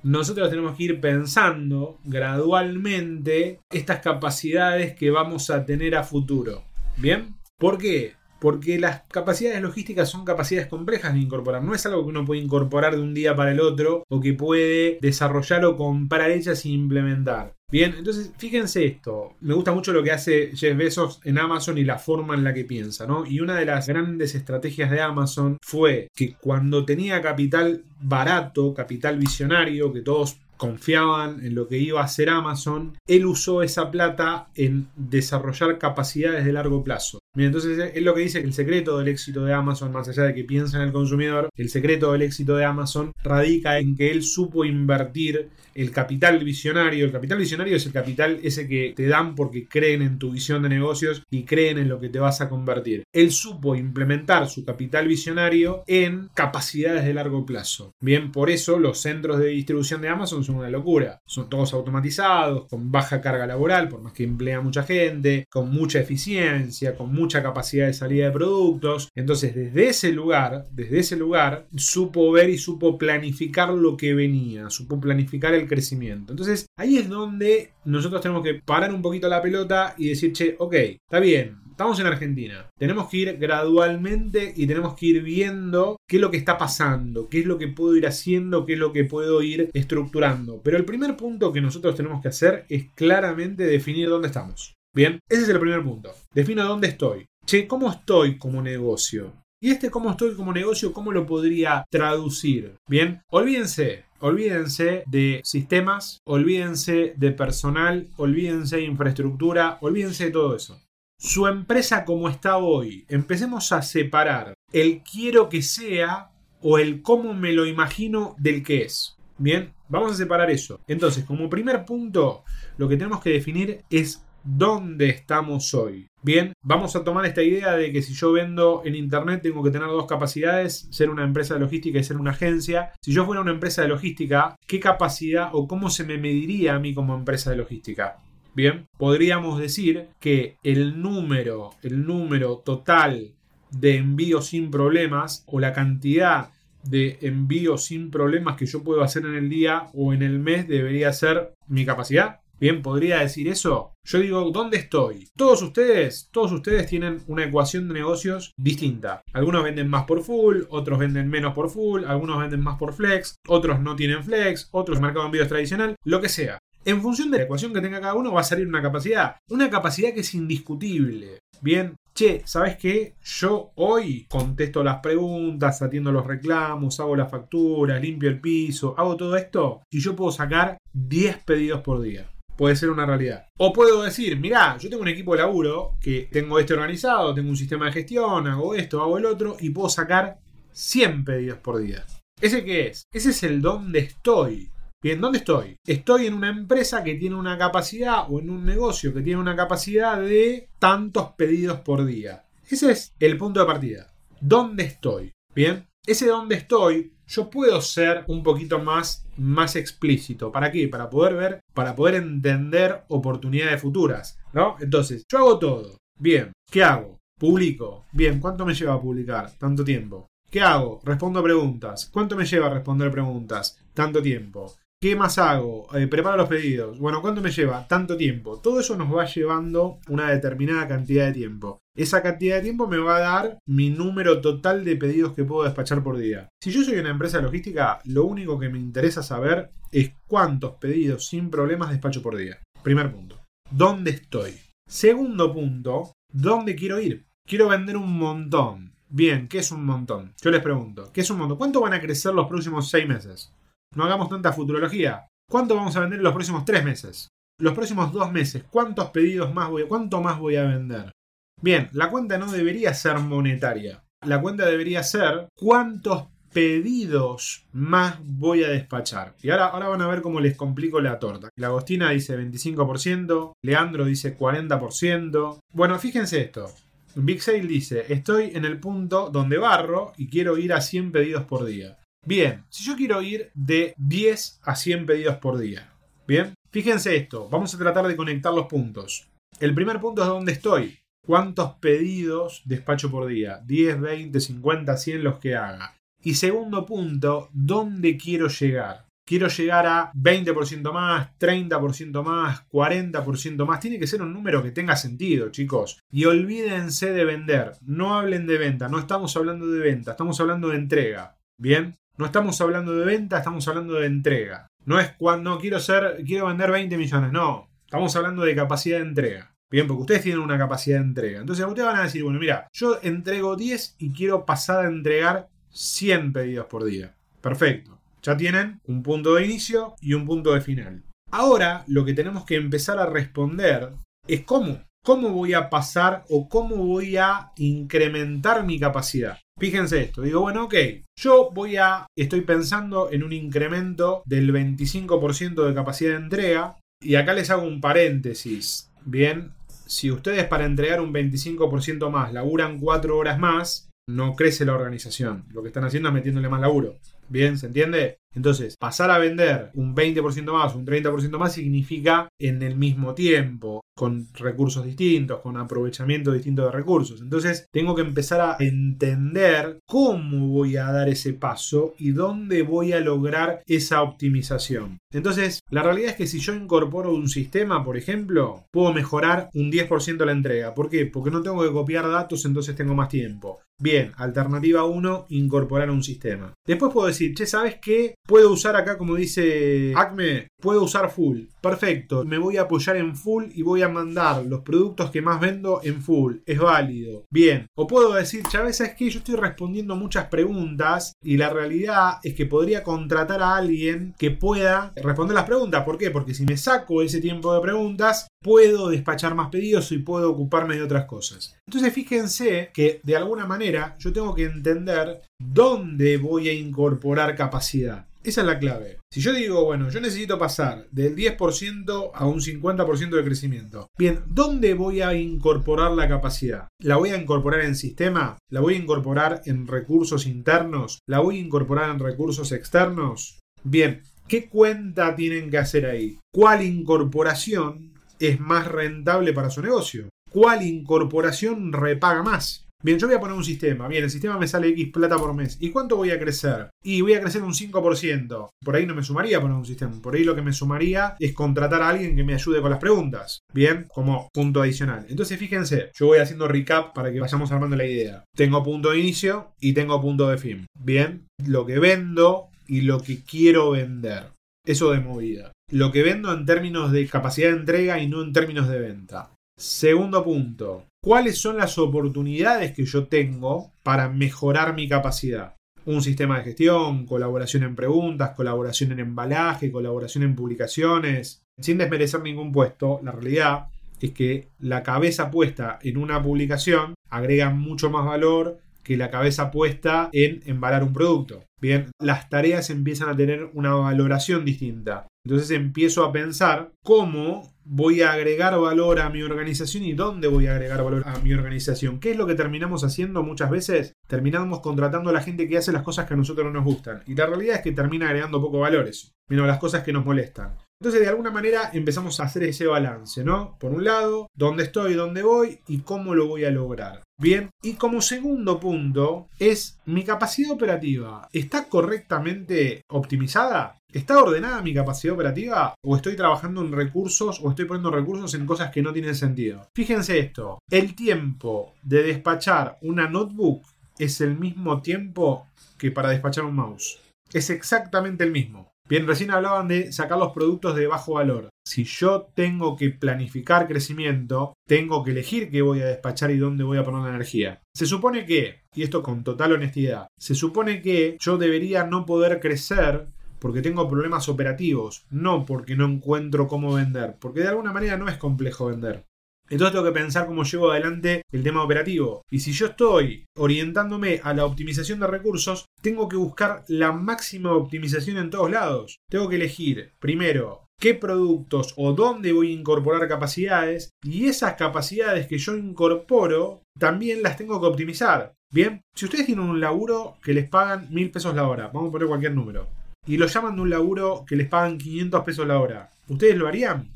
nosotros 0.02 0.50
tenemos 0.50 0.76
que 0.76 0.84
ir 0.84 1.00
pensando 1.00 1.98
gradualmente 2.04 3.60
estas 3.70 4.00
capacidades 4.00 4.94
que 4.94 5.10
vamos 5.10 5.50
a 5.50 5.64
tener 5.64 5.94
a 5.94 6.02
futuro. 6.02 6.64
¿Bien? 6.96 7.36
¿Por 7.56 7.78
qué? 7.78 8.14
Porque 8.42 8.76
las 8.76 9.02
capacidades 9.02 9.62
logísticas 9.62 10.10
son 10.10 10.24
capacidades 10.24 10.66
complejas 10.66 11.14
de 11.14 11.20
incorporar. 11.20 11.62
No 11.62 11.76
es 11.76 11.86
algo 11.86 12.02
que 12.02 12.08
uno 12.08 12.24
puede 12.24 12.40
incorporar 12.40 12.96
de 12.96 13.00
un 13.00 13.14
día 13.14 13.36
para 13.36 13.52
el 13.52 13.60
otro 13.60 14.02
o 14.08 14.20
que 14.20 14.32
puede 14.32 14.98
desarrollar 15.00 15.64
o 15.64 15.76
comprar 15.76 16.28
hechas 16.32 16.64
e 16.64 16.70
implementar. 16.70 17.54
Bien, 17.70 17.94
entonces 17.96 18.32
fíjense 18.36 18.84
esto. 18.84 19.36
Me 19.42 19.54
gusta 19.54 19.70
mucho 19.70 19.92
lo 19.92 20.02
que 20.02 20.10
hace 20.10 20.50
Jeff 20.56 20.76
Bezos 20.76 21.20
en 21.22 21.38
Amazon 21.38 21.78
y 21.78 21.84
la 21.84 22.00
forma 22.00 22.34
en 22.34 22.42
la 22.42 22.52
que 22.52 22.64
piensa, 22.64 23.06
¿no? 23.06 23.24
Y 23.24 23.38
una 23.38 23.54
de 23.54 23.64
las 23.64 23.86
grandes 23.86 24.34
estrategias 24.34 24.90
de 24.90 25.02
Amazon 25.02 25.58
fue 25.62 26.08
que 26.12 26.34
cuando 26.34 26.84
tenía 26.84 27.22
capital 27.22 27.84
barato, 28.00 28.74
capital 28.74 29.20
visionario, 29.20 29.92
que 29.92 30.00
todos 30.00 30.38
confiaban 30.56 31.46
en 31.46 31.54
lo 31.54 31.68
que 31.68 31.78
iba 31.78 32.00
a 32.00 32.04
hacer 32.04 32.28
Amazon, 32.28 32.98
él 33.06 33.24
usó 33.26 33.62
esa 33.62 33.90
plata 33.92 34.48
en 34.56 34.88
desarrollar 34.96 35.78
capacidades 35.78 36.44
de 36.44 36.52
largo 36.52 36.82
plazo. 36.82 37.21
Entonces 37.34 37.92
es 37.94 38.02
lo 38.02 38.14
que 38.14 38.20
dice 38.20 38.40
que 38.40 38.46
el 38.46 38.52
secreto 38.52 38.98
del 38.98 39.08
éxito 39.08 39.44
de 39.44 39.54
Amazon, 39.54 39.90
más 39.90 40.08
allá 40.08 40.24
de 40.24 40.34
que 40.34 40.44
piensa 40.44 40.76
en 40.76 40.84
el 40.84 40.92
consumidor, 40.92 41.48
el 41.56 41.70
secreto 41.70 42.12
del 42.12 42.22
éxito 42.22 42.56
de 42.56 42.64
Amazon 42.64 43.12
radica 43.22 43.78
en 43.78 43.96
que 43.96 44.10
él 44.10 44.22
supo 44.22 44.64
invertir 44.64 45.48
el 45.74 45.90
capital 45.90 46.42
visionario. 46.44 47.06
El 47.06 47.12
capital 47.12 47.38
visionario 47.38 47.76
es 47.76 47.86
el 47.86 47.92
capital 47.92 48.38
ese 48.42 48.68
que 48.68 48.92
te 48.94 49.06
dan 49.06 49.34
porque 49.34 49.66
creen 49.66 50.02
en 50.02 50.18
tu 50.18 50.32
visión 50.32 50.62
de 50.62 50.68
negocios 50.68 51.22
y 51.30 51.44
creen 51.44 51.78
en 51.78 51.88
lo 51.88 51.98
que 51.98 52.10
te 52.10 52.18
vas 52.18 52.40
a 52.42 52.48
convertir. 52.50 53.04
Él 53.12 53.30
supo 53.30 53.74
implementar 53.74 54.48
su 54.48 54.64
capital 54.64 55.08
visionario 55.08 55.84
en 55.86 56.28
capacidades 56.34 57.04
de 57.04 57.14
largo 57.14 57.46
plazo. 57.46 57.94
Bien, 58.00 58.30
por 58.30 58.50
eso 58.50 58.78
los 58.78 58.98
centros 58.98 59.38
de 59.38 59.48
distribución 59.48 60.02
de 60.02 60.08
Amazon 60.08 60.44
son 60.44 60.56
una 60.56 60.70
locura. 60.70 61.20
Son 61.26 61.48
todos 61.48 61.72
automatizados, 61.72 62.68
con 62.68 62.92
baja 62.92 63.20
carga 63.20 63.46
laboral, 63.46 63.88
por 63.88 64.02
más 64.02 64.12
que 64.12 64.24
emplea 64.24 64.60
mucha 64.60 64.82
gente, 64.82 65.46
con 65.50 65.70
mucha 65.70 66.00
eficiencia, 66.00 66.94
con 66.94 67.12
mucha 67.12 67.21
capacidad 67.42 67.86
de 67.86 67.92
salida 67.92 68.26
de 68.26 68.32
productos. 68.32 69.08
Entonces, 69.14 69.54
desde 69.54 69.88
ese 69.88 70.12
lugar, 70.12 70.64
desde 70.72 71.00
ese 71.00 71.16
lugar, 71.16 71.66
supo 71.76 72.32
ver 72.32 72.50
y 72.50 72.58
supo 72.58 72.98
planificar 72.98 73.70
lo 73.70 73.96
que 73.96 74.14
venía, 74.14 74.70
supo 74.70 75.00
planificar 75.00 75.54
el 75.54 75.68
crecimiento. 75.68 76.32
Entonces, 76.32 76.66
ahí 76.76 76.98
es 76.98 77.08
donde 77.08 77.72
nosotros 77.84 78.20
tenemos 78.20 78.42
que 78.42 78.54
parar 78.54 78.92
un 78.92 79.02
poquito 79.02 79.28
la 79.28 79.42
pelota 79.42 79.94
y 79.96 80.08
decir, 80.08 80.32
che, 80.32 80.56
ok, 80.58 80.74
está 80.74 81.20
bien, 81.20 81.62
Estamos 81.72 81.98
en 82.00 82.06
Argentina. 82.06 82.66
Tenemos 82.78 83.08
que 83.08 83.16
ir 83.16 83.38
gradualmente 83.38 84.52
y 84.54 84.66
tenemos 84.66 84.94
que 84.94 85.06
ir 85.06 85.22
viendo 85.22 85.96
qué 86.06 86.16
es 86.16 86.20
lo 86.20 86.30
que 86.30 86.36
está 86.36 86.58
pasando, 86.58 87.30
qué 87.30 87.40
es 87.40 87.46
lo 87.46 87.56
que 87.56 87.68
puedo 87.68 87.96
ir 87.96 88.06
haciendo, 88.06 88.66
qué 88.66 88.74
es 88.74 88.78
lo 88.78 88.92
que 88.92 89.04
puedo 89.04 89.42
ir 89.42 89.70
estructurando. 89.72 90.60
Pero 90.62 90.76
el 90.76 90.84
primer 90.84 91.16
punto 91.16 91.50
que 91.50 91.62
nosotros 91.62 91.96
tenemos 91.96 92.20
que 92.20 92.28
hacer 92.28 92.66
es 92.68 92.92
claramente 92.94 93.64
definir 93.64 94.10
dónde 94.10 94.28
estamos. 94.28 94.74
Bien, 94.94 95.20
ese 95.26 95.42
es 95.44 95.48
el 95.48 95.58
primer 95.58 95.82
punto. 95.82 96.12
Defino 96.34 96.64
dónde 96.64 96.88
estoy. 96.88 97.24
Che, 97.46 97.66
¿cómo 97.66 97.90
estoy 97.90 98.36
como 98.36 98.60
negocio? 98.60 99.32
Y 99.58 99.70
este 99.70 99.90
cómo 99.90 100.10
estoy 100.10 100.34
como 100.34 100.52
negocio, 100.52 100.92
¿cómo 100.92 101.12
lo 101.12 101.24
podría 101.24 101.84
traducir? 101.88 102.74
Bien, 102.88 103.22
olvídense, 103.30 104.04
olvídense 104.18 105.02
de 105.06 105.40
sistemas, 105.44 106.18
olvídense 106.26 107.14
de 107.16 107.30
personal, 107.30 108.08
olvídense 108.16 108.76
de 108.76 108.82
infraestructura, 108.82 109.78
olvídense 109.80 110.26
de 110.26 110.30
todo 110.30 110.56
eso. 110.56 110.78
Su 111.18 111.46
empresa 111.46 112.04
como 112.04 112.28
está 112.28 112.58
hoy, 112.58 113.06
empecemos 113.08 113.72
a 113.72 113.80
separar 113.80 114.52
el 114.72 115.02
quiero 115.02 115.48
que 115.48 115.62
sea 115.62 116.32
o 116.60 116.78
el 116.78 117.00
cómo 117.00 117.32
me 117.32 117.52
lo 117.52 117.64
imagino 117.64 118.34
del 118.38 118.62
que 118.62 118.82
es. 118.82 119.16
Bien, 119.38 119.72
vamos 119.88 120.12
a 120.12 120.16
separar 120.16 120.50
eso. 120.50 120.80
Entonces, 120.86 121.24
como 121.24 121.48
primer 121.48 121.84
punto, 121.86 122.44
lo 122.76 122.88
que 122.88 122.96
tenemos 122.96 123.22
que 123.22 123.30
definir 123.30 123.84
es 123.88 124.22
dónde 124.44 125.08
estamos 125.08 125.74
hoy. 125.74 126.08
Bien, 126.22 126.52
vamos 126.62 126.94
a 126.94 127.04
tomar 127.04 127.26
esta 127.26 127.42
idea 127.42 127.72
de 127.72 127.92
que 127.92 128.02
si 128.02 128.14
yo 128.14 128.32
vendo 128.32 128.82
en 128.84 128.94
Internet 128.94 129.42
tengo 129.42 129.62
que 129.62 129.70
tener 129.70 129.88
dos 129.88 130.06
capacidades, 130.06 130.88
ser 130.90 131.10
una 131.10 131.24
empresa 131.24 131.54
de 131.54 131.60
logística 131.60 131.98
y 131.98 132.04
ser 132.04 132.16
una 132.16 132.30
agencia. 132.30 132.92
Si 133.00 133.12
yo 133.12 133.24
fuera 133.26 133.40
una 133.40 133.52
empresa 133.52 133.82
de 133.82 133.88
logística, 133.88 134.56
¿qué 134.66 134.80
capacidad 134.80 135.50
o 135.52 135.66
cómo 135.66 135.90
se 135.90 136.04
me 136.04 136.18
mediría 136.18 136.74
a 136.74 136.78
mí 136.78 136.94
como 136.94 137.14
empresa 137.14 137.50
de 137.50 137.56
logística? 137.56 138.18
Bien, 138.54 138.86
podríamos 138.98 139.58
decir 139.58 140.08
que 140.20 140.56
el 140.62 141.00
número, 141.00 141.70
el 141.82 142.06
número 142.06 142.58
total 142.58 143.32
de 143.70 143.96
envíos 143.96 144.48
sin 144.48 144.70
problemas 144.70 145.42
o 145.46 145.58
la 145.58 145.72
cantidad 145.72 146.50
de 146.82 147.18
envíos 147.22 147.86
sin 147.86 148.10
problemas 148.10 148.56
que 148.56 148.66
yo 148.66 148.82
puedo 148.82 149.02
hacer 149.02 149.24
en 149.24 149.34
el 149.36 149.48
día 149.48 149.86
o 149.94 150.12
en 150.12 150.22
el 150.22 150.38
mes 150.38 150.68
debería 150.68 151.12
ser 151.12 151.54
mi 151.66 151.86
capacidad. 151.86 152.41
Bien, 152.62 152.80
podría 152.80 153.18
decir 153.18 153.48
eso. 153.48 153.96
Yo 154.04 154.20
digo, 154.20 154.52
¿dónde 154.52 154.76
estoy? 154.76 155.28
Todos 155.36 155.62
ustedes, 155.62 156.28
todos 156.30 156.52
ustedes 156.52 156.86
tienen 156.86 157.20
una 157.26 157.42
ecuación 157.42 157.88
de 157.88 157.94
negocios 157.94 158.52
distinta. 158.56 159.20
Algunos 159.32 159.64
venden 159.64 159.88
más 159.88 160.04
por 160.04 160.22
full, 160.22 160.58
otros 160.68 161.00
venden 161.00 161.28
menos 161.28 161.54
por 161.54 161.70
full, 161.70 162.04
algunos 162.04 162.38
venden 162.38 162.60
más 162.60 162.78
por 162.78 162.92
flex, 162.94 163.34
otros 163.48 163.80
no 163.80 163.96
tienen 163.96 164.22
flex, 164.22 164.68
otros 164.70 165.00
mercado 165.00 165.22
de 165.22 165.26
envíos 165.26 165.48
tradicional, 165.48 165.96
lo 166.04 166.20
que 166.20 166.28
sea. 166.28 166.60
En 166.84 167.02
función 167.02 167.32
de 167.32 167.38
la 167.38 167.44
ecuación 167.44 167.74
que 167.74 167.80
tenga 167.80 168.00
cada 168.00 168.14
uno 168.14 168.32
va 168.32 168.42
a 168.42 168.44
salir 168.44 168.68
una 168.68 168.80
capacidad. 168.80 169.34
Una 169.50 169.68
capacidad 169.68 170.14
que 170.14 170.20
es 170.20 170.32
indiscutible. 170.32 171.40
Bien, 171.60 171.96
che, 172.14 172.42
¿sabes 172.44 172.76
qué? 172.76 173.14
Yo 173.24 173.72
hoy 173.74 174.26
contesto 174.28 174.84
las 174.84 175.00
preguntas, 175.00 175.82
atiendo 175.82 176.12
los 176.12 176.24
reclamos, 176.24 177.00
hago 177.00 177.16
las 177.16 177.28
facturas, 177.28 178.00
limpio 178.00 178.28
el 178.28 178.40
piso, 178.40 178.94
hago 178.96 179.16
todo 179.16 179.36
esto 179.36 179.82
y 179.90 179.98
yo 179.98 180.14
puedo 180.14 180.30
sacar 180.30 180.78
10 180.92 181.42
pedidos 181.42 181.80
por 181.80 182.00
día 182.00 182.28
puede 182.62 182.76
ser 182.76 182.90
una 182.90 183.04
realidad. 183.04 183.48
O 183.58 183.72
puedo 183.72 184.04
decir, 184.04 184.38
mirá, 184.38 184.78
yo 184.78 184.88
tengo 184.88 185.02
un 185.02 185.08
equipo 185.08 185.32
de 185.32 185.40
laburo 185.40 185.96
que 186.00 186.28
tengo 186.30 186.60
este 186.60 186.74
organizado, 186.74 187.34
tengo 187.34 187.50
un 187.50 187.56
sistema 187.56 187.86
de 187.86 187.92
gestión, 187.92 188.46
hago 188.46 188.76
esto, 188.76 189.02
hago 189.02 189.18
el 189.18 189.26
otro 189.26 189.56
y 189.58 189.70
puedo 189.70 189.88
sacar 189.88 190.38
100 190.70 191.24
pedidos 191.24 191.58
por 191.58 191.80
día. 191.80 192.06
¿Ese 192.40 192.64
qué 192.64 192.86
es? 192.86 193.02
Ese 193.12 193.30
es 193.30 193.42
el 193.42 193.60
dónde 193.60 193.98
estoy. 193.98 194.70
Bien, 195.02 195.20
¿dónde 195.20 195.38
estoy? 195.38 195.74
Estoy 195.84 196.26
en 196.26 196.34
una 196.34 196.50
empresa 196.50 197.02
que 197.02 197.16
tiene 197.16 197.34
una 197.34 197.58
capacidad 197.58 198.26
o 198.30 198.38
en 198.38 198.48
un 198.48 198.64
negocio 198.64 199.12
que 199.12 199.22
tiene 199.22 199.40
una 199.40 199.56
capacidad 199.56 200.20
de 200.20 200.68
tantos 200.78 201.32
pedidos 201.36 201.80
por 201.80 202.04
día. 202.04 202.44
Ese 202.70 202.92
es 202.92 203.12
el 203.18 203.38
punto 203.38 203.58
de 203.58 203.66
partida. 203.66 204.14
¿Dónde 204.40 204.84
estoy? 204.84 205.32
Bien, 205.52 205.88
ese 206.06 206.28
dónde 206.28 206.54
estoy 206.54 207.12
yo 207.32 207.48
puedo 207.48 207.80
ser 207.80 208.24
un 208.28 208.42
poquito 208.42 208.78
más, 208.78 209.26
más 209.38 209.74
explícito. 209.76 210.52
¿Para 210.52 210.70
qué? 210.70 210.86
Para 210.88 211.08
poder 211.08 211.34
ver, 211.34 211.60
para 211.72 211.96
poder 211.96 212.16
entender 212.16 213.04
oportunidades 213.08 213.80
futuras, 213.80 214.38
¿no? 214.52 214.76
Entonces, 214.80 215.24
yo 215.30 215.38
hago 215.38 215.58
todo. 215.58 215.96
Bien, 216.18 216.52
¿qué 216.70 216.84
hago? 216.84 217.18
Publico. 217.38 218.04
Bien, 218.12 218.38
¿cuánto 218.38 218.66
me 218.66 218.74
lleva 218.74 218.94
a 218.94 219.00
publicar? 219.00 219.50
Tanto 219.58 219.82
tiempo. 219.82 220.26
¿Qué 220.50 220.60
hago? 220.60 221.00
Respondo 221.02 221.42
preguntas. 221.42 222.10
¿Cuánto 222.12 222.36
me 222.36 222.44
lleva 222.44 222.66
a 222.66 222.74
responder 222.74 223.10
preguntas? 223.10 223.78
Tanto 223.94 224.20
tiempo. 224.20 224.74
¿Qué 225.02 225.16
más 225.16 225.36
hago? 225.38 225.88
Eh, 225.96 226.06
preparo 226.06 226.36
los 226.36 226.48
pedidos. 226.48 227.00
Bueno, 227.00 227.20
¿cuánto 227.20 227.40
me 227.40 227.50
lleva? 227.50 227.88
Tanto 227.88 228.16
tiempo. 228.16 228.60
Todo 228.60 228.78
eso 228.78 228.96
nos 228.96 229.12
va 229.12 229.26
llevando 229.26 229.98
una 230.06 230.30
determinada 230.30 230.86
cantidad 230.86 231.26
de 231.26 231.32
tiempo. 231.32 231.80
Esa 231.96 232.22
cantidad 232.22 232.58
de 232.58 232.62
tiempo 232.62 232.86
me 232.86 232.98
va 232.98 233.16
a 233.16 233.20
dar 233.20 233.58
mi 233.66 233.90
número 233.90 234.40
total 234.40 234.84
de 234.84 234.94
pedidos 234.94 235.32
que 235.32 235.42
puedo 235.42 235.64
despachar 235.64 236.04
por 236.04 236.18
día. 236.18 236.48
Si 236.62 236.70
yo 236.70 236.84
soy 236.84 237.00
una 237.00 237.10
empresa 237.10 237.40
logística, 237.40 237.98
lo 238.04 238.26
único 238.26 238.60
que 238.60 238.68
me 238.68 238.78
interesa 238.78 239.24
saber 239.24 239.72
es 239.90 240.12
cuántos 240.28 240.74
pedidos 240.74 241.26
sin 241.26 241.50
problemas 241.50 241.90
despacho 241.90 242.22
por 242.22 242.36
día. 242.36 242.62
Primer 242.84 243.10
punto. 243.10 243.40
¿Dónde 243.72 244.12
estoy? 244.12 244.54
Segundo 244.88 245.52
punto, 245.52 246.12
¿dónde 246.32 246.76
quiero 246.76 247.00
ir? 247.00 247.26
Quiero 247.44 247.70
vender 247.70 247.96
un 247.96 248.16
montón. 248.16 248.92
Bien, 249.08 249.48
¿qué 249.48 249.58
es 249.58 249.72
un 249.72 249.84
montón? 249.84 250.32
Yo 250.40 250.52
les 250.52 250.62
pregunto, 250.62 251.10
¿qué 251.12 251.22
es 251.22 251.30
un 251.30 251.38
montón? 251.38 251.58
¿Cuánto 251.58 251.80
van 251.80 251.92
a 251.92 252.00
crecer 252.00 252.32
los 252.32 252.46
próximos 252.46 252.88
seis 252.88 253.08
meses? 253.08 253.52
No 253.94 254.04
hagamos 254.04 254.28
tanta 254.28 254.52
futurología. 254.52 255.28
¿Cuánto 255.50 255.74
vamos 255.74 255.96
a 255.96 256.00
vender 256.00 256.18
en 256.18 256.24
los 256.24 256.32
próximos 256.32 256.64
tres 256.64 256.84
meses? 256.84 257.28
Los 257.58 257.74
próximos 257.74 258.12
dos 258.12 258.32
meses, 258.32 258.64
¿cuántos 258.70 259.10
pedidos 259.10 259.52
más 259.52 259.68
voy, 259.68 259.84
cuánto 259.84 260.20
más 260.20 260.38
voy 260.38 260.56
a 260.56 260.64
vender? 260.64 261.12
Bien, 261.60 261.88
la 261.92 262.10
cuenta 262.10 262.38
no 262.38 262.50
debería 262.50 262.94
ser 262.94 263.18
monetaria. 263.18 264.02
La 264.26 264.40
cuenta 264.40 264.66
debería 264.66 265.02
ser 265.02 265.48
cuántos 265.54 266.26
pedidos 266.52 267.66
más 267.72 268.16
voy 268.22 268.64
a 268.64 268.68
despachar. 268.68 269.34
Y 269.42 269.50
ahora, 269.50 269.66
ahora 269.66 269.88
van 269.88 270.02
a 270.02 270.08
ver 270.08 270.22
cómo 270.22 270.40
les 270.40 270.56
complico 270.56 271.00
la 271.00 271.18
torta. 271.18 271.48
La 271.56 271.68
Agostina 271.68 272.10
dice 272.10 272.38
25%, 272.38 273.52
Leandro 273.62 274.04
dice 274.04 274.36
40%. 274.36 275.58
Bueno, 275.72 275.98
fíjense 275.98 276.40
esto. 276.40 276.70
Big 277.14 277.42
Sale 277.42 277.60
dice, 277.60 278.06
estoy 278.08 278.52
en 278.54 278.64
el 278.64 278.80
punto 278.80 279.28
donde 279.30 279.58
barro 279.58 280.12
y 280.16 280.28
quiero 280.28 280.56
ir 280.56 280.72
a 280.72 280.80
100 280.80 281.12
pedidos 281.12 281.44
por 281.44 281.64
día. 281.64 281.98
Bien, 282.24 282.64
si 282.68 282.84
yo 282.84 282.94
quiero 282.94 283.20
ir 283.20 283.50
de 283.54 283.94
10 283.96 284.60
a 284.62 284.76
100 284.76 285.06
pedidos 285.06 285.36
por 285.36 285.58
día. 285.58 285.92
Bien, 286.26 286.54
fíjense 286.70 287.16
esto, 287.16 287.48
vamos 287.48 287.74
a 287.74 287.78
tratar 287.78 288.06
de 288.06 288.14
conectar 288.14 288.54
los 288.54 288.66
puntos. 288.66 289.28
El 289.58 289.74
primer 289.74 290.00
punto 290.00 290.22
es 290.22 290.28
dónde 290.28 290.52
estoy. 290.52 290.98
¿Cuántos 291.24 291.74
pedidos 291.74 292.62
despacho 292.64 293.10
por 293.10 293.26
día? 293.26 293.60
10, 293.64 294.00
20, 294.00 294.40
50, 294.40 294.96
100 294.96 295.24
los 295.24 295.38
que 295.38 295.56
haga. 295.56 295.96
Y 296.22 296.34
segundo 296.34 296.86
punto, 296.86 297.48
¿dónde 297.52 298.16
quiero 298.16 298.48
llegar? 298.48 299.06
Quiero 299.24 299.48
llegar 299.48 299.86
a 299.86 300.12
20% 300.14 300.92
más, 300.92 301.30
30% 301.38 302.22
más, 302.24 302.68
40% 302.68 303.66
más. 303.66 303.80
Tiene 303.80 303.98
que 303.98 304.06
ser 304.06 304.22
un 304.22 304.32
número 304.32 304.62
que 304.62 304.72
tenga 304.72 304.96
sentido, 304.96 305.50
chicos. 305.50 306.00
Y 306.10 306.24
olvídense 306.24 307.12
de 307.12 307.24
vender. 307.24 307.72
No 307.82 308.14
hablen 308.14 308.46
de 308.46 308.58
venta. 308.58 308.88
No 308.88 308.98
estamos 308.98 309.36
hablando 309.36 309.68
de 309.68 309.78
venta. 309.80 310.12
Estamos 310.12 310.40
hablando 310.40 310.68
de 310.68 310.76
entrega. 310.76 311.36
¿Bien? 311.56 311.94
No 312.22 312.26
estamos 312.26 312.60
hablando 312.60 312.92
de 312.92 313.04
venta, 313.04 313.38
estamos 313.38 313.66
hablando 313.66 313.94
de 313.94 314.06
entrega. 314.06 314.68
No 314.84 315.00
es 315.00 315.10
cuando 315.10 315.58
quiero 315.58 315.80
ser, 315.80 316.22
quiero 316.24 316.46
vender 316.46 316.70
20 316.70 316.96
millones, 316.96 317.32
no. 317.32 317.68
Estamos 317.84 318.14
hablando 318.14 318.42
de 318.42 318.54
capacidad 318.54 318.98
de 318.98 319.06
entrega. 319.06 319.56
Bien, 319.68 319.88
porque 319.88 320.02
ustedes 320.02 320.22
tienen 320.22 320.40
una 320.40 320.56
capacidad 320.56 321.00
de 321.00 321.06
entrega. 321.06 321.40
Entonces 321.40 321.66
ustedes 321.66 321.88
van 321.88 321.96
a 321.96 322.04
decir, 322.04 322.22
bueno, 322.22 322.38
mira, 322.38 322.68
yo 322.72 323.00
entrego 323.02 323.56
10 323.56 323.96
y 323.98 324.12
quiero 324.12 324.46
pasar 324.46 324.84
a 324.84 324.88
entregar 324.88 325.48
100 325.70 326.32
pedidos 326.32 326.66
por 326.66 326.84
día. 326.84 327.16
Perfecto. 327.40 327.98
Ya 328.22 328.36
tienen 328.36 328.80
un 328.84 329.02
punto 329.02 329.34
de 329.34 329.44
inicio 329.44 329.96
y 330.00 330.14
un 330.14 330.24
punto 330.24 330.54
de 330.54 330.60
final. 330.60 331.02
Ahora 331.32 331.82
lo 331.88 332.04
que 332.04 332.14
tenemos 332.14 332.44
que 332.44 332.54
empezar 332.54 333.00
a 333.00 333.06
responder 333.06 333.94
es 334.28 334.42
cómo. 334.42 334.80
¿Cómo 335.04 335.30
voy 335.30 335.54
a 335.54 335.68
pasar 335.68 336.22
o 336.28 336.48
cómo 336.48 336.76
voy 336.76 337.16
a 337.16 337.50
incrementar 337.56 338.64
mi 338.64 338.78
capacidad? 338.78 339.40
Fíjense 339.58 340.00
esto, 340.02 340.22
digo, 340.22 340.40
bueno, 340.40 340.64
ok, 340.64 340.74
yo 341.16 341.50
voy 341.52 341.76
a, 341.76 342.06
estoy 342.16 342.40
pensando 342.40 343.10
en 343.12 343.22
un 343.22 343.32
incremento 343.32 344.22
del 344.26 344.52
25% 344.52 345.66
de 345.66 345.74
capacidad 345.74 346.12
de 346.12 346.24
entrega 346.24 346.78
y 347.00 347.14
acá 347.14 347.32
les 347.32 347.50
hago 347.50 347.62
un 347.62 347.80
paréntesis, 347.80 348.90
bien, 349.04 349.52
si 349.86 350.10
ustedes 350.10 350.46
para 350.46 350.64
entregar 350.64 351.00
un 351.00 351.12
25% 351.12 352.10
más 352.10 352.32
laburan 352.32 352.78
4 352.78 353.16
horas 353.16 353.38
más, 353.38 353.90
no 354.08 354.34
crece 354.34 354.64
la 354.64 354.74
organización, 354.74 355.44
lo 355.52 355.62
que 355.62 355.68
están 355.68 355.84
haciendo 355.84 356.08
es 356.08 356.14
metiéndole 356.14 356.48
más 356.48 356.60
laburo, 356.60 356.96
bien, 357.28 357.58
¿se 357.58 357.66
entiende? 357.66 358.18
Entonces, 358.34 358.76
pasar 358.78 359.10
a 359.10 359.18
vender 359.18 359.70
un 359.74 359.94
20% 359.94 360.52
más, 360.52 360.74
un 360.74 360.86
30% 360.86 361.38
más 361.38 361.52
significa 361.52 362.28
en 362.40 362.62
el 362.62 362.76
mismo 362.76 363.14
tiempo, 363.14 363.82
con 363.94 364.28
recursos 364.34 364.84
distintos, 364.84 365.40
con 365.40 365.56
aprovechamiento 365.56 366.32
distinto 366.32 366.64
de 366.64 366.72
recursos. 366.72 367.20
Entonces, 367.20 367.66
tengo 367.70 367.94
que 367.94 368.02
empezar 368.02 368.40
a 368.40 368.56
entender 368.58 369.78
cómo 369.86 370.48
voy 370.48 370.76
a 370.76 370.90
dar 370.90 371.08
ese 371.08 371.34
paso 371.34 371.94
y 371.98 372.12
dónde 372.12 372.62
voy 372.62 372.92
a 372.92 373.00
lograr 373.00 373.62
esa 373.66 374.02
optimización. 374.02 374.98
Entonces, 375.12 375.60
la 375.70 375.82
realidad 375.82 376.10
es 376.10 376.16
que 376.16 376.26
si 376.26 376.38
yo 376.38 376.54
incorporo 376.54 377.14
un 377.14 377.28
sistema, 377.28 377.84
por 377.84 377.98
ejemplo, 377.98 378.64
puedo 378.70 378.94
mejorar 378.94 379.50
un 379.52 379.70
10% 379.70 380.24
la 380.24 380.32
entrega. 380.32 380.74
¿Por 380.74 380.88
qué? 380.88 381.04
Porque 381.04 381.30
no 381.30 381.42
tengo 381.42 381.62
que 381.62 381.72
copiar 381.72 382.08
datos, 382.08 382.46
entonces 382.46 382.74
tengo 382.74 382.94
más 382.94 383.10
tiempo. 383.10 383.60
Bien, 383.78 384.12
alternativa 384.16 384.84
1, 384.84 385.26
incorporar 385.30 385.90
un 385.90 386.04
sistema. 386.04 386.54
Después 386.64 386.92
puedo 386.92 387.08
decir, 387.12 387.34
che, 387.34 387.46
¿sabes 387.46 387.76
qué? 387.80 388.14
Puedo 388.26 388.50
usar 388.52 388.76
acá, 388.76 388.98
como 388.98 389.14
dice 389.14 389.92
Acme, 389.96 390.48
puedo 390.60 390.82
usar 390.82 391.10
full. 391.10 391.44
Perfecto, 391.62 392.24
me 392.24 392.38
voy 392.38 392.56
a 392.56 392.62
apoyar 392.62 392.96
en 392.96 393.14
full 393.14 393.44
y 393.54 393.62
voy 393.62 393.82
a 393.82 393.88
mandar 393.88 394.44
los 394.44 394.62
productos 394.62 395.12
que 395.12 395.22
más 395.22 395.40
vendo 395.40 395.80
en 395.84 396.02
full. 396.02 396.38
Es 396.44 396.58
válido. 396.58 397.24
Bien. 397.30 397.66
O 397.76 397.86
puedo 397.86 398.14
decir, 398.14 398.42
Chávez, 398.48 398.78
¿sabes 398.78 398.94
qué? 398.96 399.08
Yo 399.08 399.20
estoy 399.20 399.36
respondiendo 399.36 399.94
muchas 399.94 400.26
preguntas 400.26 401.12
y 401.22 401.36
la 401.36 401.50
realidad 401.50 402.18
es 402.24 402.34
que 402.34 402.46
podría 402.46 402.82
contratar 402.82 403.42
a 403.42 403.56
alguien 403.56 404.12
que 404.18 404.32
pueda 404.32 404.92
responder 404.96 405.36
las 405.36 405.44
preguntas. 405.44 405.84
¿Por 405.84 405.98
qué? 405.98 406.10
Porque 406.10 406.34
si 406.34 406.44
me 406.44 406.56
saco 406.56 407.00
ese 407.00 407.20
tiempo 407.20 407.54
de 407.54 407.60
preguntas, 407.60 408.26
puedo 408.42 408.88
despachar 408.88 409.36
más 409.36 409.48
pedidos 409.48 409.92
y 409.92 409.98
puedo 409.98 410.32
ocuparme 410.32 410.74
de 410.74 410.82
otras 410.82 411.04
cosas. 411.04 411.56
Entonces 411.68 411.92
fíjense 411.92 412.70
que 412.74 413.00
de 413.04 413.16
alguna 413.16 413.46
manera 413.46 413.94
yo 414.00 414.12
tengo 414.12 414.34
que 414.34 414.44
entender 414.44 415.22
dónde 415.38 416.16
voy 416.16 416.48
a 416.48 416.52
incorporar 416.52 417.36
capacidad. 417.36 418.06
Esa 418.24 418.42
es 418.42 418.46
la 418.46 418.60
clave. 418.60 419.00
Si 419.12 419.20
yo 419.20 419.32
digo, 419.32 419.64
bueno, 419.64 419.90
yo 419.90 420.00
necesito 420.00 420.38
pasar 420.38 420.86
del 420.92 421.16
10% 421.16 422.12
a 422.14 422.26
un 422.26 422.40
50% 422.40 423.10
de 423.16 423.24
crecimiento. 423.24 423.88
Bien, 423.98 424.20
¿dónde 424.26 424.74
voy 424.74 425.00
a 425.00 425.14
incorporar 425.14 425.90
la 425.90 426.08
capacidad? 426.08 426.68
¿La 426.80 426.96
voy 426.96 427.10
a 427.10 427.16
incorporar 427.16 427.62
en 427.62 427.74
sistema? 427.74 428.38
¿La 428.48 428.60
voy 428.60 428.74
a 428.74 428.78
incorporar 428.78 429.42
en 429.46 429.66
recursos 429.66 430.26
internos? 430.26 431.00
¿La 431.08 431.18
voy 431.18 431.38
a 431.38 431.40
incorporar 431.40 431.90
en 431.90 431.98
recursos 431.98 432.52
externos? 432.52 433.40
Bien, 433.64 434.02
¿qué 434.28 434.48
cuenta 434.48 435.16
tienen 435.16 435.50
que 435.50 435.58
hacer 435.58 435.86
ahí? 435.86 436.20
¿Cuál 436.32 436.62
incorporación 436.62 437.94
es 438.20 438.38
más 438.38 438.68
rentable 438.68 439.32
para 439.32 439.50
su 439.50 439.62
negocio? 439.62 440.08
¿Cuál 440.30 440.62
incorporación 440.62 441.72
repaga 441.72 442.22
más? 442.22 442.61
Bien, 442.82 442.98
yo 442.98 443.06
voy 443.06 443.14
a 443.14 443.20
poner 443.20 443.36
un 443.36 443.44
sistema. 443.44 443.86
Bien, 443.86 444.02
el 444.02 444.10
sistema 444.10 444.36
me 444.36 444.48
sale 444.48 444.68
X 444.68 444.88
plata 444.92 445.16
por 445.16 445.34
mes. 445.34 445.56
¿Y 445.60 445.70
cuánto 445.70 445.96
voy 445.96 446.10
a 446.10 446.18
crecer? 446.18 446.70
Y 446.82 447.00
voy 447.00 447.14
a 447.14 447.20
crecer 447.20 447.42
un 447.42 447.54
5%. 447.54 448.48
Por 448.64 448.74
ahí 448.74 448.86
no 448.86 448.94
me 448.94 449.04
sumaría 449.04 449.40
poner 449.40 449.56
un 449.56 449.64
sistema. 449.64 450.00
Por 450.02 450.16
ahí 450.16 450.24
lo 450.24 450.34
que 450.34 450.42
me 450.42 450.52
sumaría 450.52 451.14
es 451.20 451.32
contratar 451.32 451.80
a 451.80 451.90
alguien 451.90 452.16
que 452.16 452.24
me 452.24 452.34
ayude 452.34 452.60
con 452.60 452.70
las 452.70 452.80
preguntas. 452.80 453.38
Bien, 453.54 453.86
como 453.92 454.28
punto 454.32 454.62
adicional. 454.62 455.06
Entonces 455.08 455.38
fíjense, 455.38 455.90
yo 455.94 456.06
voy 456.06 456.18
haciendo 456.18 456.48
recap 456.48 456.92
para 456.92 457.12
que 457.12 457.20
vayamos 457.20 457.52
armando 457.52 457.76
la 457.76 457.86
idea. 457.86 458.24
Tengo 458.34 458.64
punto 458.64 458.90
de 458.90 458.98
inicio 458.98 459.52
y 459.60 459.74
tengo 459.74 460.00
punto 460.00 460.28
de 460.28 460.38
fin. 460.38 460.66
Bien, 460.76 461.26
lo 461.46 461.64
que 461.64 461.78
vendo 461.78 462.48
y 462.66 462.80
lo 462.80 463.00
que 463.00 463.22
quiero 463.22 463.70
vender. 463.70 464.32
Eso 464.66 464.90
de 464.90 465.00
movida. 465.00 465.52
Lo 465.70 465.92
que 465.92 466.02
vendo 466.02 466.32
en 466.32 466.46
términos 466.46 466.90
de 466.90 467.06
capacidad 467.06 467.50
de 467.50 467.58
entrega 467.58 468.00
y 468.00 468.08
no 468.08 468.22
en 468.22 468.32
términos 468.32 468.68
de 468.68 468.78
venta. 468.80 469.30
Segundo 469.56 470.24
punto, 470.24 470.86
¿cuáles 471.02 471.38
son 471.38 471.56
las 471.56 471.78
oportunidades 471.78 472.72
que 472.72 472.84
yo 472.84 473.08
tengo 473.08 473.72
para 473.82 474.08
mejorar 474.08 474.74
mi 474.74 474.88
capacidad? 474.88 475.56
Un 475.84 476.00
sistema 476.00 476.38
de 476.38 476.44
gestión, 476.44 477.06
colaboración 477.06 477.64
en 477.64 477.74
preguntas, 477.74 478.30
colaboración 478.36 478.92
en 478.92 479.00
embalaje, 479.00 479.72
colaboración 479.72 480.22
en 480.22 480.36
publicaciones. 480.36 481.42
Sin 481.58 481.78
desmerecer 481.78 482.22
ningún 482.22 482.52
puesto, 482.52 483.00
la 483.02 483.10
realidad 483.10 483.66
es 484.00 484.12
que 484.12 484.48
la 484.60 484.84
cabeza 484.84 485.30
puesta 485.30 485.80
en 485.82 485.96
una 485.96 486.22
publicación 486.22 486.94
agrega 487.10 487.50
mucho 487.50 487.90
más 487.90 488.06
valor 488.06 488.58
que 488.84 488.96
la 488.96 489.10
cabeza 489.10 489.50
puesta 489.50 490.08
en 490.12 490.40
embalar 490.46 490.82
un 490.82 490.92
producto. 490.92 491.44
Bien, 491.60 491.90
las 492.00 492.28
tareas 492.28 492.70
empiezan 492.70 493.08
a 493.08 493.16
tener 493.16 493.50
una 493.54 493.74
valoración 493.74 494.44
distinta. 494.44 495.06
Entonces 495.24 495.50
empiezo 495.52 496.04
a 496.04 496.12
pensar 496.12 496.72
cómo 496.82 497.52
voy 497.64 498.02
a 498.02 498.12
agregar 498.12 498.58
valor 498.58 498.98
a 499.00 499.08
mi 499.08 499.22
organización 499.22 499.84
y 499.84 499.92
dónde 499.92 500.26
voy 500.26 500.46
a 500.46 500.52
agregar 500.52 500.82
valor 500.82 501.04
a 501.06 501.18
mi 501.20 501.32
organización. 501.32 502.00
¿Qué 502.00 502.10
es 502.10 502.16
lo 502.16 502.26
que 502.26 502.34
terminamos 502.34 502.82
haciendo 502.82 503.22
muchas 503.22 503.50
veces? 503.50 503.94
Terminamos 504.08 504.60
contratando 504.60 505.10
a 505.10 505.12
la 505.12 505.22
gente 505.22 505.48
que 505.48 505.58
hace 505.58 505.72
las 505.72 505.82
cosas 505.82 506.06
que 506.06 506.14
a 506.14 506.16
nosotros 506.16 506.46
no 506.46 506.52
nos 506.52 506.64
gustan. 506.64 507.02
Y 507.06 507.14
la 507.14 507.26
realidad 507.26 507.56
es 507.56 507.62
que 507.62 507.72
termina 507.72 508.06
agregando 508.06 508.40
poco 508.40 508.60
valor 508.60 508.88
eso. 508.88 509.12
Menos 509.28 509.46
las 509.46 509.58
cosas 509.58 509.84
que 509.84 509.92
nos 509.92 510.04
molestan. 510.04 510.56
Entonces, 510.82 511.02
de 511.02 511.10
alguna 511.10 511.30
manera 511.30 511.70
empezamos 511.72 512.18
a 512.18 512.24
hacer 512.24 512.42
ese 512.42 512.66
balance, 512.66 513.22
¿no? 513.22 513.56
Por 513.60 513.70
un 513.70 513.84
lado, 513.84 514.26
dónde 514.34 514.64
estoy, 514.64 514.94
dónde 514.94 515.22
voy 515.22 515.60
y 515.68 515.78
cómo 515.82 516.12
lo 516.12 516.26
voy 516.26 516.44
a 516.44 516.50
lograr. 516.50 517.04
Bien, 517.20 517.50
y 517.62 517.74
como 517.74 518.02
segundo 518.02 518.58
punto 518.58 519.28
es 519.38 519.78
mi 519.86 520.02
capacidad 520.02 520.50
operativa. 520.50 521.28
¿Está 521.32 521.68
correctamente 521.68 522.82
optimizada? 522.88 523.78
¿Está 523.92 524.20
ordenada 524.20 524.60
mi 524.60 524.74
capacidad 524.74 525.14
operativa? 525.14 525.72
¿O 525.84 525.94
estoy 525.94 526.16
trabajando 526.16 526.62
en 526.62 526.72
recursos 526.72 527.38
o 527.40 527.50
estoy 527.50 527.66
poniendo 527.66 527.92
recursos 527.92 528.34
en 528.34 528.44
cosas 528.44 528.72
que 528.72 528.82
no 528.82 528.92
tienen 528.92 529.14
sentido? 529.14 529.68
Fíjense 529.76 530.18
esto, 530.18 530.58
el 530.68 530.96
tiempo 530.96 531.74
de 531.84 532.02
despachar 532.02 532.78
una 532.82 533.08
notebook 533.08 533.62
es 534.00 534.20
el 534.20 534.36
mismo 534.36 534.82
tiempo 534.82 535.46
que 535.78 535.92
para 535.92 536.08
despachar 536.08 536.42
un 536.42 536.56
mouse. 536.56 536.98
Es 537.32 537.50
exactamente 537.50 538.24
el 538.24 538.32
mismo. 538.32 538.71
Bien, 538.88 539.06
recién 539.06 539.30
hablaban 539.30 539.68
de 539.68 539.92
sacar 539.92 540.18
los 540.18 540.32
productos 540.32 540.76
de 540.76 540.86
bajo 540.86 541.14
valor. 541.14 541.48
Si 541.66 541.84
yo 541.84 542.28
tengo 542.34 542.76
que 542.76 542.90
planificar 542.90 543.68
crecimiento, 543.68 544.52
tengo 544.68 545.04
que 545.04 545.12
elegir 545.12 545.50
qué 545.50 545.62
voy 545.62 545.80
a 545.80 545.86
despachar 545.86 546.30
y 546.30 546.38
dónde 546.38 546.64
voy 546.64 546.78
a 546.78 546.84
poner 546.84 547.02
la 547.02 547.10
energía. 547.10 547.62
Se 547.74 547.86
supone 547.86 548.26
que, 548.26 548.62
y 548.74 548.82
esto 548.82 549.02
con 549.02 549.24
total 549.24 549.52
honestidad, 549.52 550.08
se 550.18 550.34
supone 550.34 550.82
que 550.82 551.16
yo 551.20 551.38
debería 551.38 551.84
no 551.84 552.04
poder 552.04 552.40
crecer 552.40 553.06
porque 553.38 553.62
tengo 553.62 553.88
problemas 553.88 554.28
operativos, 554.28 555.04
no 555.10 555.44
porque 555.44 555.74
no 555.74 555.86
encuentro 555.86 556.46
cómo 556.46 556.74
vender, 556.74 557.16
porque 557.18 557.40
de 557.40 557.48
alguna 557.48 557.72
manera 557.72 557.96
no 557.96 558.08
es 558.08 558.16
complejo 558.16 558.66
vender. 558.66 559.06
Entonces 559.48 559.72
tengo 559.72 559.84
que 559.84 559.98
pensar 560.00 560.26
cómo 560.26 560.44
llevo 560.44 560.70
adelante 560.70 561.22
el 561.30 561.42
tema 561.42 561.62
operativo. 561.62 562.22
Y 562.30 562.40
si 562.40 562.52
yo 562.52 562.66
estoy 562.66 563.26
orientándome 563.36 564.20
a 564.22 564.32
la 564.34 564.44
optimización 564.44 565.00
de 565.00 565.06
recursos, 565.06 565.66
tengo 565.80 566.08
que 566.08 566.16
buscar 566.16 566.64
la 566.68 566.92
máxima 566.92 567.52
optimización 567.52 568.16
en 568.16 568.30
todos 568.30 568.50
lados. 568.50 568.96
Tengo 569.10 569.28
que 569.28 569.36
elegir, 569.36 569.92
primero, 569.98 570.66
qué 570.80 570.94
productos 570.94 571.74
o 571.76 571.92
dónde 571.92 572.32
voy 572.32 572.50
a 572.50 572.58
incorporar 572.58 573.06
capacidades 573.06 573.90
y 574.02 574.26
esas 574.26 574.54
capacidades 574.54 575.26
que 575.26 575.38
yo 575.38 575.56
incorporo 575.56 576.62
también 576.78 577.22
las 577.22 577.36
tengo 577.36 577.60
que 577.60 577.66
optimizar. 577.66 578.32
Bien, 578.52 578.82
si 578.94 579.04
ustedes 579.04 579.26
tienen 579.26 579.44
un 579.44 579.60
laburo 579.60 580.16
que 580.22 580.34
les 580.34 580.48
pagan 580.48 580.88
mil 580.90 581.10
pesos 581.10 581.34
la 581.34 581.46
hora, 581.46 581.68
vamos 581.68 581.88
a 581.88 581.92
poner 581.92 582.08
cualquier 582.08 582.34
número, 582.34 582.68
y 583.06 583.16
lo 583.16 583.26
llaman 583.26 583.56
de 583.56 583.62
un 583.62 583.70
laburo 583.70 584.24
que 584.26 584.36
les 584.36 584.48
pagan 584.48 584.78
500 584.78 585.24
pesos 585.24 585.46
la 585.46 585.58
hora, 585.58 585.90
¿ustedes 586.08 586.36
lo 586.36 586.46
harían? 586.46 586.92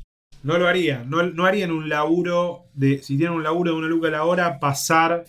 No 0.47 0.57
lo 0.57 0.65
harían. 0.65 1.09
No, 1.09 1.45
harían 1.45 1.71
un 1.71 1.89
laburo 1.89 2.67
de. 2.73 3.03
Si 3.03 3.17
tienen 3.17 3.35
un 3.35 3.43
laburo 3.43 3.73
de 3.73 3.77
una 3.79 3.87
luca 3.87 4.09
la 4.09 4.23
hora, 4.23 4.61
pasar 4.61 5.25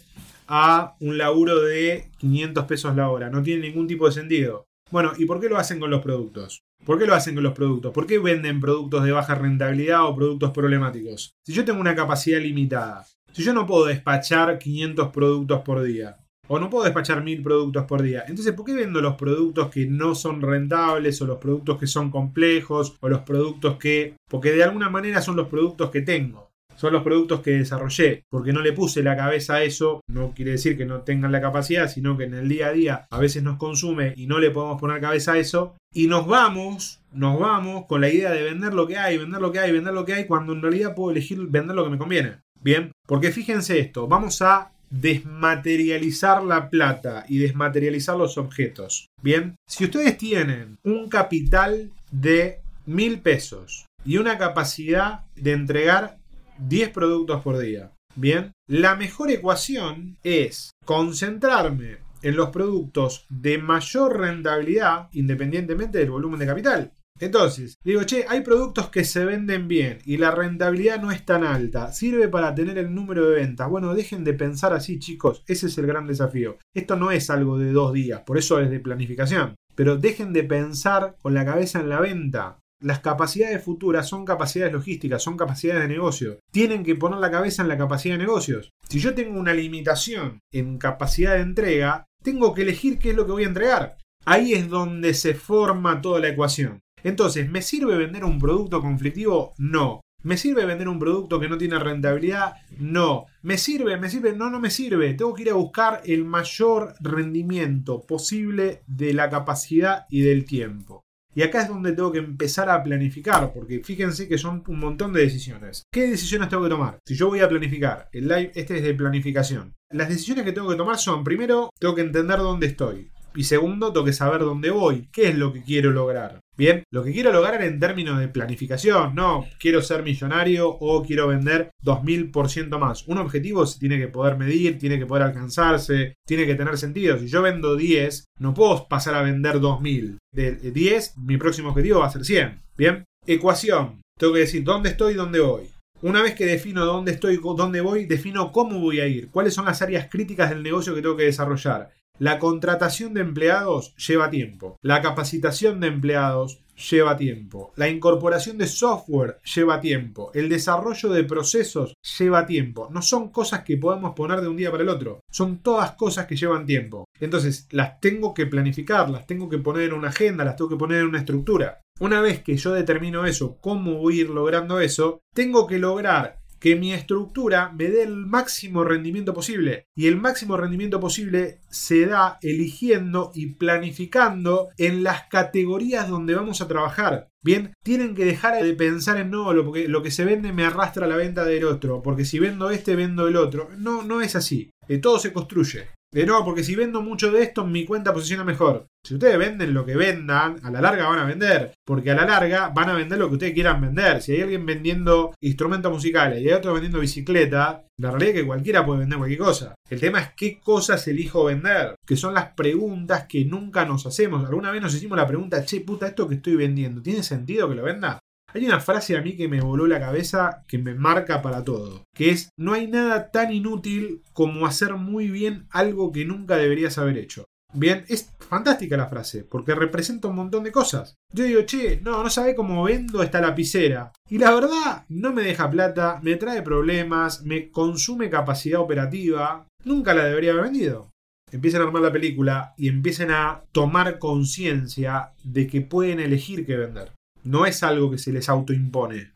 a 0.46 0.94
un 1.00 1.18
laburo 1.18 1.60
de 1.60 2.12
500 2.18 2.64
pesos 2.66 2.94
la 2.94 3.10
hora. 3.10 3.28
No 3.28 3.42
tiene 3.42 3.66
ningún 3.66 3.88
tipo 3.88 4.06
de 4.06 4.12
sentido. 4.12 4.68
Bueno, 4.92 5.10
¿y 5.18 5.24
por 5.24 5.40
qué 5.40 5.48
lo 5.48 5.58
hacen 5.58 5.80
con 5.80 5.90
los 5.90 6.02
productos? 6.02 6.62
¿Por 6.84 7.00
qué 7.00 7.06
lo 7.06 7.16
hacen 7.16 7.34
con 7.34 7.42
los 7.42 7.52
productos? 7.52 7.92
¿Por 7.92 8.06
qué 8.06 8.20
venden 8.20 8.60
productos 8.60 9.02
de 9.02 9.10
baja 9.10 9.34
rentabilidad 9.34 10.06
o 10.06 10.14
productos 10.14 10.52
problemáticos? 10.52 11.32
Si 11.44 11.52
yo 11.52 11.64
tengo 11.64 11.80
una 11.80 11.96
capacidad 11.96 12.38
limitada, 12.38 13.04
si 13.32 13.42
yo 13.42 13.52
no 13.52 13.66
puedo 13.66 13.86
despachar 13.86 14.56
500 14.56 15.08
productos 15.08 15.62
por 15.62 15.82
día, 15.82 16.16
o 16.48 16.58
no 16.58 16.70
puedo 16.70 16.84
despachar 16.84 17.22
mil 17.22 17.42
productos 17.42 17.84
por 17.84 18.02
día. 18.02 18.24
Entonces, 18.26 18.52
¿por 18.54 18.64
qué 18.64 18.74
vendo 18.74 19.00
los 19.00 19.14
productos 19.14 19.68
que 19.68 19.86
no 19.86 20.14
son 20.14 20.40
rentables 20.40 21.20
o 21.22 21.26
los 21.26 21.38
productos 21.38 21.78
que 21.78 21.86
son 21.86 22.10
complejos 22.10 22.96
o 23.00 23.08
los 23.08 23.20
productos 23.20 23.76
que... 23.76 24.14
Porque 24.28 24.52
de 24.52 24.64
alguna 24.64 24.90
manera 24.90 25.20
son 25.20 25.36
los 25.36 25.48
productos 25.48 25.90
que 25.90 26.02
tengo. 26.02 26.48
Son 26.76 26.92
los 26.92 27.02
productos 27.02 27.40
que 27.40 27.50
desarrollé. 27.50 28.22
Porque 28.30 28.52
no 28.52 28.60
le 28.60 28.72
puse 28.72 29.02
la 29.02 29.16
cabeza 29.16 29.56
a 29.56 29.62
eso. 29.62 30.00
No 30.08 30.32
quiere 30.34 30.52
decir 30.52 30.76
que 30.76 30.86
no 30.86 31.02
tengan 31.02 31.32
la 31.32 31.40
capacidad, 31.40 31.88
sino 31.88 32.16
que 32.16 32.24
en 32.24 32.34
el 32.34 32.48
día 32.48 32.68
a 32.68 32.72
día 32.72 33.06
a 33.10 33.18
veces 33.18 33.42
nos 33.42 33.58
consume 33.58 34.14
y 34.16 34.26
no 34.26 34.38
le 34.38 34.50
podemos 34.50 34.80
poner 34.80 35.00
cabeza 35.00 35.32
a 35.32 35.38
eso. 35.38 35.74
Y 35.92 36.06
nos 36.06 36.26
vamos, 36.26 37.00
nos 37.12 37.38
vamos 37.38 37.86
con 37.86 38.00
la 38.00 38.08
idea 38.08 38.30
de 38.30 38.44
vender 38.44 38.74
lo 38.74 38.86
que 38.86 38.96
hay, 38.96 39.18
vender 39.18 39.40
lo 39.40 39.50
que 39.50 39.58
hay, 39.58 39.72
vender 39.72 39.92
lo 39.92 40.04
que 40.04 40.14
hay, 40.14 40.26
cuando 40.26 40.52
en 40.52 40.62
realidad 40.62 40.94
puedo 40.94 41.10
elegir 41.10 41.38
vender 41.48 41.74
lo 41.74 41.84
que 41.84 41.90
me 41.90 41.98
conviene. 41.98 42.38
Bien, 42.60 42.92
porque 43.06 43.30
fíjense 43.30 43.78
esto, 43.78 44.08
vamos 44.08 44.42
a 44.42 44.72
desmaterializar 44.90 46.42
la 46.42 46.70
plata 46.70 47.24
y 47.28 47.38
desmaterializar 47.38 48.16
los 48.16 48.38
objetos. 48.38 49.08
Bien, 49.22 49.56
si 49.66 49.84
ustedes 49.84 50.16
tienen 50.18 50.78
un 50.82 51.08
capital 51.08 51.90
de 52.10 52.60
mil 52.86 53.20
pesos 53.20 53.86
y 54.04 54.16
una 54.16 54.38
capacidad 54.38 55.26
de 55.36 55.52
entregar 55.52 56.18
10 56.58 56.90
productos 56.90 57.42
por 57.42 57.58
día, 57.58 57.92
bien, 58.14 58.52
la 58.66 58.96
mejor 58.96 59.30
ecuación 59.30 60.16
es 60.22 60.70
concentrarme 60.84 61.98
en 62.22 62.36
los 62.36 62.50
productos 62.50 63.26
de 63.28 63.58
mayor 63.58 64.18
rentabilidad 64.18 65.08
independientemente 65.12 65.98
del 65.98 66.10
volumen 66.10 66.40
de 66.40 66.46
capital. 66.46 66.92
Entonces, 67.20 67.78
digo, 67.84 68.02
che, 68.04 68.24
hay 68.28 68.42
productos 68.42 68.90
que 68.90 69.04
se 69.04 69.24
venden 69.24 69.68
bien 69.68 69.98
y 70.04 70.16
la 70.16 70.30
rentabilidad 70.30 71.00
no 71.00 71.10
es 71.10 71.24
tan 71.24 71.44
alta. 71.44 71.92
Sirve 71.92 72.28
para 72.28 72.54
tener 72.54 72.78
el 72.78 72.94
número 72.94 73.28
de 73.28 73.36
ventas. 73.36 73.68
Bueno, 73.68 73.94
dejen 73.94 74.24
de 74.24 74.34
pensar 74.34 74.72
así, 74.72 74.98
chicos. 74.98 75.42
Ese 75.46 75.66
es 75.66 75.78
el 75.78 75.86
gran 75.86 76.06
desafío. 76.06 76.58
Esto 76.74 76.96
no 76.96 77.10
es 77.10 77.30
algo 77.30 77.58
de 77.58 77.72
dos 77.72 77.92
días, 77.92 78.22
por 78.26 78.38
eso 78.38 78.60
es 78.60 78.70
de 78.70 78.80
planificación. 78.80 79.54
Pero 79.74 79.96
dejen 79.96 80.32
de 80.32 80.44
pensar 80.44 81.16
con 81.20 81.34
la 81.34 81.44
cabeza 81.44 81.80
en 81.80 81.88
la 81.88 82.00
venta. 82.00 82.58
Las 82.80 83.00
capacidades 83.00 83.62
futuras 83.62 84.08
son 84.08 84.24
capacidades 84.24 84.72
logísticas, 84.72 85.20
son 85.20 85.36
capacidades 85.36 85.82
de 85.82 85.88
negocio. 85.88 86.38
Tienen 86.52 86.84
que 86.84 86.94
poner 86.94 87.18
la 87.18 87.30
cabeza 87.30 87.62
en 87.62 87.68
la 87.68 87.78
capacidad 87.78 88.14
de 88.14 88.24
negocios. 88.24 88.70
Si 88.88 89.00
yo 89.00 89.14
tengo 89.14 89.38
una 89.38 89.52
limitación 89.52 90.38
en 90.52 90.78
capacidad 90.78 91.34
de 91.34 91.42
entrega, 91.42 92.04
tengo 92.22 92.54
que 92.54 92.62
elegir 92.62 92.98
qué 92.98 93.10
es 93.10 93.16
lo 93.16 93.26
que 93.26 93.32
voy 93.32 93.44
a 93.44 93.48
entregar. 93.48 93.96
Ahí 94.24 94.52
es 94.52 94.68
donde 94.68 95.14
se 95.14 95.34
forma 95.34 96.00
toda 96.00 96.20
la 96.20 96.28
ecuación. 96.28 96.80
Entonces, 97.04 97.50
¿me 97.50 97.62
sirve 97.62 97.96
vender 97.96 98.24
un 98.24 98.38
producto 98.38 98.80
conflictivo? 98.80 99.54
No. 99.58 100.00
¿Me 100.24 100.36
sirve 100.36 100.64
vender 100.64 100.88
un 100.88 100.98
producto 100.98 101.38
que 101.38 101.48
no 101.48 101.58
tiene 101.58 101.78
rentabilidad? 101.78 102.54
No. 102.78 103.26
¿Me 103.42 103.56
sirve? 103.56 103.96
¿Me 103.96 104.10
sirve? 104.10 104.34
No, 104.34 104.50
no 104.50 104.58
me 104.58 104.70
sirve. 104.70 105.14
Tengo 105.14 105.32
que 105.32 105.42
ir 105.42 105.50
a 105.50 105.54
buscar 105.54 106.02
el 106.04 106.24
mayor 106.24 106.94
rendimiento 107.00 108.00
posible 108.00 108.82
de 108.86 109.12
la 109.12 109.30
capacidad 109.30 110.06
y 110.10 110.22
del 110.22 110.44
tiempo. 110.44 111.04
Y 111.38 111.42
acá 111.42 111.62
es 111.62 111.68
donde 111.68 111.92
tengo 111.92 112.10
que 112.10 112.18
empezar 112.18 112.68
a 112.68 112.82
planificar, 112.82 113.52
porque 113.52 113.80
fíjense 113.84 114.26
que 114.26 114.38
son 114.38 114.64
un 114.66 114.80
montón 114.80 115.12
de 115.12 115.20
decisiones. 115.20 115.84
¿Qué 115.92 116.08
decisiones 116.08 116.48
tengo 116.48 116.64
que 116.64 116.70
tomar? 116.70 116.98
Si 117.06 117.14
yo 117.14 117.28
voy 117.28 117.38
a 117.38 117.48
planificar, 117.48 118.08
el 118.12 118.26
live 118.26 118.50
este 118.56 118.78
es 118.78 118.82
de 118.82 118.94
planificación. 118.94 119.74
Las 119.92 120.08
decisiones 120.08 120.44
que 120.44 120.50
tengo 120.50 120.68
que 120.68 120.74
tomar 120.74 120.98
son, 120.98 121.22
primero, 121.22 121.70
tengo 121.78 121.94
que 121.94 122.02
entender 122.02 122.38
dónde 122.38 122.66
estoy. 122.66 123.12
Y 123.36 123.44
segundo, 123.44 123.92
tengo 123.92 124.04
que 124.06 124.12
saber 124.12 124.40
dónde 124.40 124.70
voy, 124.70 125.08
qué 125.12 125.28
es 125.28 125.38
lo 125.38 125.52
que 125.52 125.62
quiero 125.62 125.92
lograr. 125.92 126.40
Bien, 126.58 126.82
lo 126.90 127.04
que 127.04 127.12
quiero 127.12 127.32
lograr 127.32 127.62
en 127.62 127.78
términos 127.78 128.18
de 128.18 128.26
planificación, 128.26 129.14
no 129.14 129.46
quiero 129.60 129.80
ser 129.80 130.02
millonario 130.02 130.68
o 130.68 131.04
quiero 131.04 131.28
vender 131.28 131.70
2000% 131.84 132.76
más. 132.80 133.06
Un 133.06 133.18
objetivo 133.18 133.64
se 133.64 133.78
tiene 133.78 133.96
que 133.96 134.08
poder 134.08 134.36
medir, 134.36 134.76
tiene 134.76 134.98
que 134.98 135.06
poder 135.06 135.22
alcanzarse, 135.22 136.16
tiene 136.26 136.46
que 136.46 136.56
tener 136.56 136.76
sentido. 136.76 137.16
Si 137.16 137.28
yo 137.28 137.42
vendo 137.42 137.76
10, 137.76 138.24
no 138.40 138.54
puedo 138.54 138.88
pasar 138.88 139.14
a 139.14 139.22
vender 139.22 139.60
2000. 139.60 140.18
De 140.34 140.56
10, 140.56 141.18
mi 141.18 141.36
próximo 141.36 141.68
objetivo 141.68 142.00
va 142.00 142.06
a 142.06 142.10
ser 142.10 142.24
100. 142.24 142.60
Bien, 142.76 143.04
ecuación. 143.24 144.00
Tengo 144.18 144.32
que 144.32 144.40
decir 144.40 144.64
dónde 144.64 144.88
estoy 144.88 145.12
y 145.12 145.16
dónde 145.16 145.38
voy. 145.38 145.70
Una 146.02 146.22
vez 146.22 146.34
que 146.34 146.46
defino 146.46 146.84
dónde 146.84 147.12
estoy, 147.12 147.38
dónde 147.40 147.80
voy, 147.80 148.06
defino 148.06 148.50
cómo 148.50 148.80
voy 148.80 148.98
a 149.00 149.06
ir, 149.06 149.30
cuáles 149.30 149.54
son 149.54 149.64
las 149.64 149.82
áreas 149.82 150.08
críticas 150.08 150.50
del 150.50 150.62
negocio 150.62 150.94
que 150.94 151.02
tengo 151.02 151.16
que 151.16 151.24
desarrollar. 151.24 151.90
La 152.20 152.40
contratación 152.40 153.14
de 153.14 153.20
empleados 153.20 153.94
lleva 153.94 154.28
tiempo. 154.28 154.76
La 154.82 155.00
capacitación 155.02 155.78
de 155.78 155.86
empleados 155.86 156.58
lleva 156.90 157.16
tiempo. 157.16 157.72
La 157.76 157.88
incorporación 157.88 158.58
de 158.58 158.66
software 158.66 159.38
lleva 159.54 159.80
tiempo. 159.80 160.32
El 160.34 160.48
desarrollo 160.48 161.10
de 161.10 161.22
procesos 161.22 161.94
lleva 162.18 162.44
tiempo. 162.44 162.88
No 162.90 163.02
son 163.02 163.30
cosas 163.30 163.62
que 163.62 163.76
podemos 163.76 164.14
poner 164.14 164.40
de 164.40 164.48
un 164.48 164.56
día 164.56 164.72
para 164.72 164.82
el 164.82 164.88
otro. 164.88 165.20
Son 165.30 165.58
todas 165.58 165.92
cosas 165.92 166.26
que 166.26 166.34
llevan 166.34 166.66
tiempo. 166.66 167.04
Entonces 167.20 167.68
las 167.70 168.00
tengo 168.00 168.34
que 168.34 168.46
planificar, 168.46 169.10
las 169.10 169.24
tengo 169.26 169.48
que 169.48 169.58
poner 169.58 169.84
en 169.84 169.92
una 169.92 170.08
agenda, 170.08 170.44
las 170.44 170.56
tengo 170.56 170.70
que 170.70 170.76
poner 170.76 171.00
en 171.00 171.06
una 171.06 171.18
estructura. 171.18 171.80
Una 172.00 172.20
vez 172.20 172.42
que 172.42 172.56
yo 172.56 172.72
determino 172.72 173.26
eso, 173.26 173.58
cómo 173.60 173.94
voy 173.94 174.18
a 174.18 174.22
ir 174.22 174.30
logrando 174.30 174.80
eso, 174.80 175.20
tengo 175.34 175.68
que 175.68 175.78
lograr 175.78 176.40
que 176.58 176.76
mi 176.76 176.92
estructura 176.92 177.72
me 177.72 177.88
dé 177.88 178.02
el 178.02 178.16
máximo 178.16 178.84
rendimiento 178.84 179.34
posible. 179.34 179.86
Y 179.94 180.06
el 180.06 180.16
máximo 180.16 180.56
rendimiento 180.56 181.00
posible 181.00 181.60
se 181.68 182.06
da 182.06 182.38
eligiendo 182.42 183.30
y 183.34 183.54
planificando 183.54 184.68
en 184.76 185.02
las 185.02 185.28
categorías 185.28 186.08
donde 186.08 186.34
vamos 186.34 186.60
a 186.60 186.68
trabajar. 186.68 187.28
Bien, 187.42 187.72
tienen 187.82 188.14
que 188.14 188.24
dejar 188.24 188.62
de 188.62 188.74
pensar 188.74 189.18
en 189.18 189.30
no, 189.30 189.52
lo, 189.52 189.64
porque 189.64 189.88
lo 189.88 190.02
que 190.02 190.10
se 190.10 190.24
vende 190.24 190.52
me 190.52 190.64
arrastra 190.64 191.06
a 191.06 191.08
la 191.08 191.16
venta 191.16 191.44
del 191.44 191.64
otro, 191.64 192.02
porque 192.02 192.24
si 192.24 192.38
vendo 192.38 192.70
este, 192.70 192.96
vendo 192.96 193.28
el 193.28 193.36
otro. 193.36 193.68
No, 193.78 194.02
no 194.02 194.20
es 194.20 194.34
así. 194.36 194.70
Eh, 194.88 194.98
todo 194.98 195.18
se 195.18 195.32
construye. 195.32 195.88
De 196.10 196.24
no, 196.24 196.42
porque 196.42 196.64
si 196.64 196.74
vendo 196.74 197.02
mucho 197.02 197.30
de 197.30 197.42
esto, 197.42 197.66
mi 197.66 197.84
cuenta 197.84 198.14
posiciona 198.14 198.42
mejor. 198.42 198.86
Si 199.04 199.14
ustedes 199.14 199.38
venden 199.38 199.74
lo 199.74 199.84
que 199.84 199.94
vendan, 199.94 200.56
a 200.62 200.70
la 200.70 200.80
larga 200.80 201.06
van 201.06 201.18
a 201.18 201.24
vender. 201.24 201.72
Porque 201.84 202.10
a 202.10 202.14
la 202.14 202.24
larga 202.24 202.70
van 202.70 202.88
a 202.88 202.94
vender 202.94 203.18
lo 203.18 203.28
que 203.28 203.34
ustedes 203.34 203.52
quieran 203.52 203.80
vender. 203.80 204.22
Si 204.22 204.32
hay 204.32 204.40
alguien 204.40 204.64
vendiendo 204.64 205.34
instrumentos 205.40 205.92
musicales 205.92 206.40
y 206.40 206.48
hay 206.48 206.54
otro 206.54 206.72
vendiendo 206.72 207.00
bicicleta, 207.00 207.84
la 207.98 208.10
realidad 208.10 208.34
es 208.34 208.40
que 208.40 208.46
cualquiera 208.46 208.86
puede 208.86 209.00
vender 209.00 209.18
cualquier 209.18 209.40
cosa. 209.40 209.74
El 209.88 210.00
tema 210.00 210.20
es 210.20 210.30
qué 210.34 210.58
cosas 210.58 211.06
elijo 211.08 211.44
vender. 211.44 211.94
Que 212.06 212.16
son 212.16 212.32
las 212.32 212.52
preguntas 212.52 213.26
que 213.28 213.44
nunca 213.44 213.84
nos 213.84 214.06
hacemos. 214.06 214.46
Alguna 214.46 214.70
vez 214.70 214.80
nos 214.80 214.94
hicimos 214.94 215.18
la 215.18 215.26
pregunta, 215.26 215.64
che, 215.64 215.80
puta, 215.80 216.06
esto 216.06 216.26
que 216.26 216.36
estoy 216.36 216.56
vendiendo, 216.56 217.02
¿tiene 217.02 217.22
sentido 217.22 217.68
que 217.68 217.74
lo 217.74 217.82
venda? 217.82 218.18
Hay 218.54 218.64
una 218.64 218.80
frase 218.80 219.14
a 219.14 219.20
mí 219.20 219.36
que 219.36 219.46
me 219.46 219.60
voló 219.60 219.86
la 219.86 220.00
cabeza 220.00 220.64
que 220.66 220.78
me 220.78 220.94
marca 220.94 221.42
para 221.42 221.64
todo, 221.64 222.04
que 222.14 222.30
es 222.30 222.48
no 222.56 222.72
hay 222.72 222.86
nada 222.86 223.30
tan 223.30 223.52
inútil 223.52 224.22
como 224.32 224.66
hacer 224.66 224.94
muy 224.94 225.28
bien 225.28 225.66
algo 225.70 226.12
que 226.12 226.24
nunca 226.24 226.56
deberías 226.56 226.96
haber 226.96 227.18
hecho. 227.18 227.44
Bien, 227.74 228.06
es 228.08 228.32
fantástica 228.38 228.96
la 228.96 229.08
frase, 229.08 229.44
porque 229.44 229.74
representa 229.74 230.28
un 230.28 230.36
montón 230.36 230.64
de 230.64 230.72
cosas. 230.72 231.16
Yo 231.34 231.44
digo, 231.44 231.60
che, 231.66 232.00
no, 232.00 232.22
no 232.22 232.30
sabe 232.30 232.54
cómo 232.54 232.82
vendo 232.84 233.22
esta 233.22 233.42
lapicera. 233.42 234.12
Y 234.30 234.38
la 234.38 234.54
verdad, 234.54 235.04
no 235.10 235.34
me 235.34 235.42
deja 235.42 235.68
plata, 235.68 236.18
me 236.22 236.36
trae 236.36 236.62
problemas, 236.62 237.42
me 237.42 237.70
consume 237.70 238.30
capacidad 238.30 238.80
operativa. 238.80 239.66
Nunca 239.84 240.14
la 240.14 240.24
debería 240.24 240.52
haber 240.52 240.64
vendido. 240.64 241.10
Empiezan 241.52 241.82
a 241.82 241.84
armar 241.84 242.02
la 242.02 242.12
película 242.12 242.72
y 242.78 242.88
empiezan 242.88 243.30
a 243.30 243.64
tomar 243.72 244.18
conciencia 244.18 245.32
de 245.44 245.66
que 245.66 245.82
pueden 245.82 246.20
elegir 246.20 246.64
qué 246.64 246.76
vender. 246.76 247.12
No 247.44 247.66
es 247.66 247.82
algo 247.82 248.10
que 248.10 248.18
se 248.18 248.32
les 248.32 248.48
autoimpone. 248.48 249.32